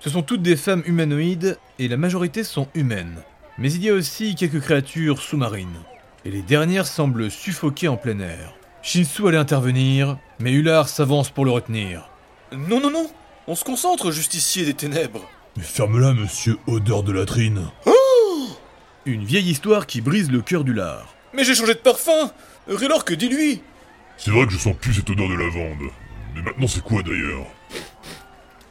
Ce 0.00 0.10
sont 0.10 0.22
toutes 0.22 0.42
des 0.42 0.56
femmes 0.56 0.82
humanoïdes 0.86 1.56
et 1.78 1.86
la 1.86 1.96
majorité 1.96 2.42
sont 2.42 2.66
humaines. 2.74 3.18
Mais 3.58 3.72
il 3.72 3.84
y 3.84 3.90
a 3.90 3.94
aussi 3.94 4.34
quelques 4.34 4.60
créatures 4.60 5.22
sous-marines. 5.22 5.78
Et 6.24 6.32
les 6.32 6.42
dernières 6.42 6.88
semblent 6.88 7.30
suffoquer 7.30 7.86
en 7.86 7.96
plein 7.96 8.18
air. 8.18 8.54
Shinsu 8.82 9.28
allait 9.28 9.38
intervenir, 9.38 10.18
mais 10.40 10.50
Ular 10.50 10.88
s'avance 10.88 11.30
pour 11.30 11.44
le 11.44 11.52
retenir. 11.52 12.10
Non, 12.50 12.80
non, 12.80 12.90
non 12.90 13.08
On 13.50 13.54
se 13.54 13.64
concentre, 13.64 14.10
justicier 14.10 14.66
des 14.66 14.74
ténèbres 14.74 15.26
Mais 15.56 15.62
ferme-la, 15.62 16.12
monsieur 16.12 16.58
odeur 16.66 17.02
de 17.02 17.12
latrine. 17.12 17.70
Une 19.06 19.24
vieille 19.24 19.48
histoire 19.48 19.86
qui 19.86 20.02
brise 20.02 20.30
le 20.30 20.42
cœur 20.42 20.64
d'Ular. 20.64 21.14
Mais 21.32 21.44
j'ai 21.44 21.54
changé 21.54 21.72
de 21.72 21.78
parfum 21.78 22.30
que 22.66 23.14
dis-lui? 23.14 23.62
C'est 24.18 24.32
vrai 24.32 24.44
que 24.44 24.52
je 24.52 24.58
sens 24.58 24.76
plus 24.78 24.92
cette 24.92 25.08
odeur 25.08 25.30
de 25.30 25.34
lavande. 25.34 25.90
Mais 26.34 26.42
maintenant 26.42 26.66
c'est 26.68 26.82
quoi 26.82 27.02
d'ailleurs? 27.02 27.46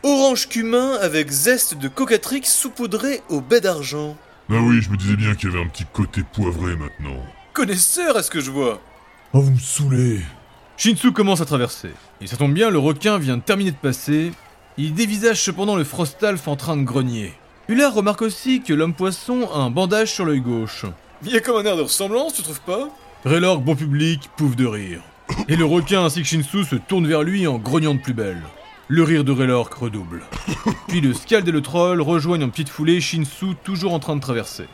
Orange 0.04 0.48
cumin 0.48 0.94
avec 1.02 1.32
zeste 1.32 1.74
de 1.74 1.88
cocatrix 1.88 2.44
saupoudré 2.44 3.24
au 3.30 3.42
baie 3.42 3.62
d'argent. 3.62 4.16
Ah 4.52 4.60
oui, 4.62 4.84
je 4.84 4.92
me 4.92 4.98
disais 4.98 5.16
bien 5.16 5.34
qu'il 5.34 5.50
y 5.50 5.54
avait 5.54 5.66
un 5.66 5.70
petit 5.70 5.86
côté 5.92 6.22
poivré 6.22 6.76
maintenant. 6.76 7.26
Connaisseur 7.54 8.16
à 8.16 8.22
ce 8.22 8.30
que 8.30 8.42
je 8.42 8.52
vois 8.52 8.80
Oh, 9.34 9.42
vous 9.42 9.54
me 9.54 9.60
saoulez 9.60 10.22
Shinsu 10.78 11.14
commence 11.14 11.42
à 11.42 11.46
traverser. 11.46 11.90
Et 12.22 12.28
ça 12.28 12.38
tombe 12.38 12.54
bien, 12.54 12.70
le 12.70 12.78
requin 12.78 13.18
vient 13.18 13.38
de 13.38 13.42
terminer 13.42 13.72
de 13.72 13.78
passer. 13.78 14.34
Il 14.80 14.94
dévisage 14.94 15.42
cependant 15.42 15.76
le 15.76 15.84
Frostalf 15.84 16.48
en 16.48 16.56
train 16.56 16.78
de 16.78 16.84
grogner. 16.84 17.34
Ular 17.68 17.96
remarque 17.96 18.22
aussi 18.22 18.62
que 18.62 18.74
l'homme 18.74 18.94
poisson 18.94 19.50
a 19.52 19.58
un 19.58 19.72
bandage 19.72 20.14
sur 20.14 20.24
l'œil 20.24 20.40
gauche. 20.40 20.86
Il 21.26 21.32
y 21.32 21.36
a 21.36 21.40
comme 21.40 21.58
un 21.58 21.68
air 21.68 21.76
de 21.76 21.82
ressemblance, 21.82 22.36
tu 22.36 22.44
trouves 22.44 22.62
pas? 22.62 22.88
Raylork, 23.26 23.64
bon 23.64 23.76
public, 23.76 24.30
pouffe 24.38 24.56
de 24.56 24.68
rire. 24.68 25.02
Et 25.48 25.56
le 25.56 25.66
requin 25.66 26.06
ainsi 26.06 26.22
que 26.22 26.28
Shinsu 26.28 26.64
se 26.64 26.76
tournent 26.76 27.08
vers 27.08 27.24
lui 27.24 27.48
en 27.48 27.58
grognant 27.58 27.96
de 27.96 28.00
plus 28.00 28.14
belle. 28.14 28.44
Le 28.88 29.02
rire 29.02 29.24
de 29.24 29.32
Raylork 29.32 29.74
redouble. 29.74 30.22
Puis 30.88 31.02
le 31.02 31.16
Scald 31.16 31.48
et 31.48 31.52
le 31.52 31.62
Troll 31.62 32.00
rejoignent 32.00 32.46
en 32.46 32.50
petite 32.50 32.70
foulée 32.70 33.02
Shinsu 33.02 33.56
toujours 33.64 33.96
en 33.96 34.00
train 34.00 34.16
de 34.16 34.22
traverser. 34.22 34.66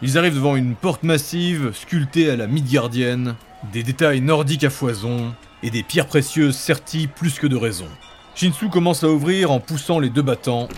Ils 0.00 0.16
arrivent 0.16 0.36
devant 0.36 0.56
une 0.56 0.74
porte 0.76 1.02
massive, 1.02 1.72
sculptée 1.74 2.30
à 2.30 2.36
la 2.36 2.46
Midgardienne, 2.46 3.36
des 3.70 3.82
détails 3.82 4.22
nordiques 4.22 4.64
à 4.64 4.70
foison, 4.70 5.34
et 5.62 5.68
des 5.68 5.82
pierres 5.82 6.08
précieuses 6.08 6.56
serties 6.56 7.06
plus 7.06 7.38
que 7.38 7.46
de 7.46 7.56
raison. 7.56 7.86
Shinsu 8.34 8.70
commence 8.70 9.04
à 9.04 9.08
ouvrir 9.08 9.50
en 9.50 9.60
poussant 9.60 9.98
les 9.98 10.08
deux 10.08 10.22
battants. 10.22 10.68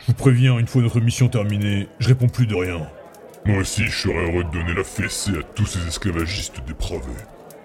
Je 0.00 0.06
vous 0.08 0.14
préviens, 0.14 0.58
une 0.58 0.66
fois 0.66 0.82
notre 0.82 1.00
mission 1.00 1.28
terminée, 1.28 1.88
je 2.00 2.08
réponds 2.08 2.28
plus 2.28 2.46
de 2.46 2.54
rien. 2.54 2.80
Moi 3.46 3.58
aussi, 3.58 3.84
je 3.84 3.96
serais 3.96 4.30
heureux 4.30 4.44
de 4.44 4.50
donner 4.50 4.74
la 4.74 4.84
fessée 4.84 5.30
à 5.30 5.42
tous 5.54 5.66
ces 5.66 5.86
esclavagistes 5.86 6.60
dépravés. 6.66 7.06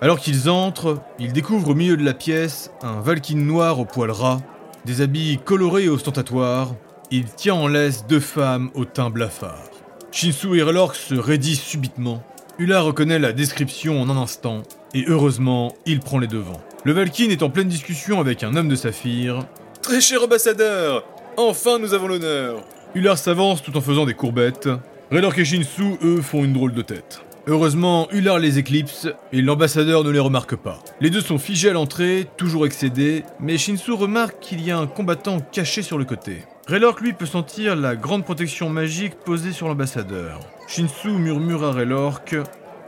Alors 0.02 0.20
qu'ils 0.20 0.50
entrent, 0.50 1.02
ils 1.18 1.34
découvrent 1.34 1.70
au 1.70 1.76
milieu 1.76 1.98
de 1.98 2.06
la 2.06 2.14
pièce 2.14 2.72
un 2.84 3.02
Valkyne 3.02 3.46
noir 3.46 3.80
au 3.80 3.86
poil 3.86 4.12
ras, 4.12 4.40
des 4.86 5.02
habits 5.02 5.40
colorés 5.44 5.86
et 5.86 5.90
ostentatoires. 5.90 6.76
Il 7.10 7.26
tient 7.26 7.56
en 7.56 7.68
laisse 7.68 8.06
deux 8.06 8.20
femmes 8.20 8.70
au 8.76 8.86
teint 8.86 9.10
blafard. 9.10 9.70
Shinsu 10.12 10.58
et 10.58 10.64
Relork 10.64 10.96
se 10.96 11.16
raidissent 11.16 11.64
subitement. 11.64 12.24
Ula 12.60 12.82
reconnaît 12.82 13.20
la 13.20 13.34
description 13.34 14.02
en 14.02 14.10
un 14.10 14.18
instant, 14.18 14.64
et 14.94 15.06
heureusement, 15.08 15.74
il 15.86 16.00
prend 16.00 16.20
les 16.20 16.28
devants. 16.28 16.62
Le 16.84 16.94
Valkyne 16.94 17.32
est 17.32 17.44
en 17.44 17.50
pleine 17.50 17.68
discussion 17.68 18.20
avec 18.20 18.44
un 18.44 18.56
homme 18.56 18.70
de 18.70 18.76
saphir. 18.76 19.46
Très 19.82 20.00
cher 20.00 20.24
ambassadeur 20.24 21.04
Enfin, 21.36 21.80
nous 21.80 21.94
avons 21.94 22.08
l'honneur 22.08 22.64
Ular 22.96 23.18
s'avance 23.18 23.62
tout 23.62 23.76
en 23.78 23.82
faisant 23.82 24.06
des 24.06 24.14
courbettes. 24.14 24.70
Relork 25.12 25.38
et 25.38 25.46
Shinsu, 25.46 25.98
eux, 26.04 26.22
font 26.22 26.44
une 26.44 26.54
drôle 26.54 26.74
de 26.74 26.82
tête. 26.82 27.22
Heureusement, 27.48 28.08
Ular 28.12 28.40
les 28.40 28.60
éclipse 28.60 29.08
et 29.32 29.42
l'ambassadeur 29.42 30.04
ne 30.04 30.10
les 30.10 30.20
remarque 30.20 30.56
pas. 30.56 30.80
Les 31.02 31.10
deux 31.10 31.22
sont 31.22 31.38
figés 31.38 31.70
à 31.70 31.74
l'entrée, 31.74 32.28
toujours 32.38 32.66
excédés, 32.66 33.24
mais 33.40 33.58
Shinsu 33.58 33.92
remarque 33.94 34.40
qu'il 34.40 34.62
y 34.64 34.72
a 34.72 34.78
un 34.78 34.88
combattant 34.88 35.40
caché 35.40 35.82
sur 35.82 35.98
le 35.98 36.06
côté. 36.06 36.44
Raylork 36.68 37.02
lui 37.02 37.14
peut 37.14 37.26
sentir 37.26 37.76
la 37.76 37.96
grande 37.96 38.24
protection 38.24 38.70
magique 38.70 39.16
posée 39.26 39.52
sur 39.52 39.68
l'ambassadeur. 39.68 40.40
Shinsu 40.68 41.10
murmure 41.10 41.64
à 41.64 41.72
Raylork 41.72 42.36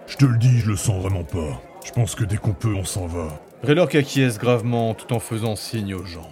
Je 0.07 0.17
te 0.17 0.25
le 0.25 0.37
dis, 0.37 0.59
je 0.59 0.69
le 0.69 0.75
sens 0.75 1.01
vraiment 1.01 1.23
pas. 1.23 1.61
Je 1.85 1.91
pense 1.91 2.15
que 2.15 2.25
dès 2.25 2.37
qu'on 2.37 2.53
peut, 2.53 2.73
on 2.75 2.85
s'en 2.85 3.07
va. 3.07 3.39
Raylork 3.61 3.93
acquiesce 3.95 4.37
gravement 4.37 4.93
tout 4.93 5.11
en 5.13 5.19
faisant 5.19 5.57
signe 5.57 5.93
aux 5.93 6.05
gens. 6.05 6.31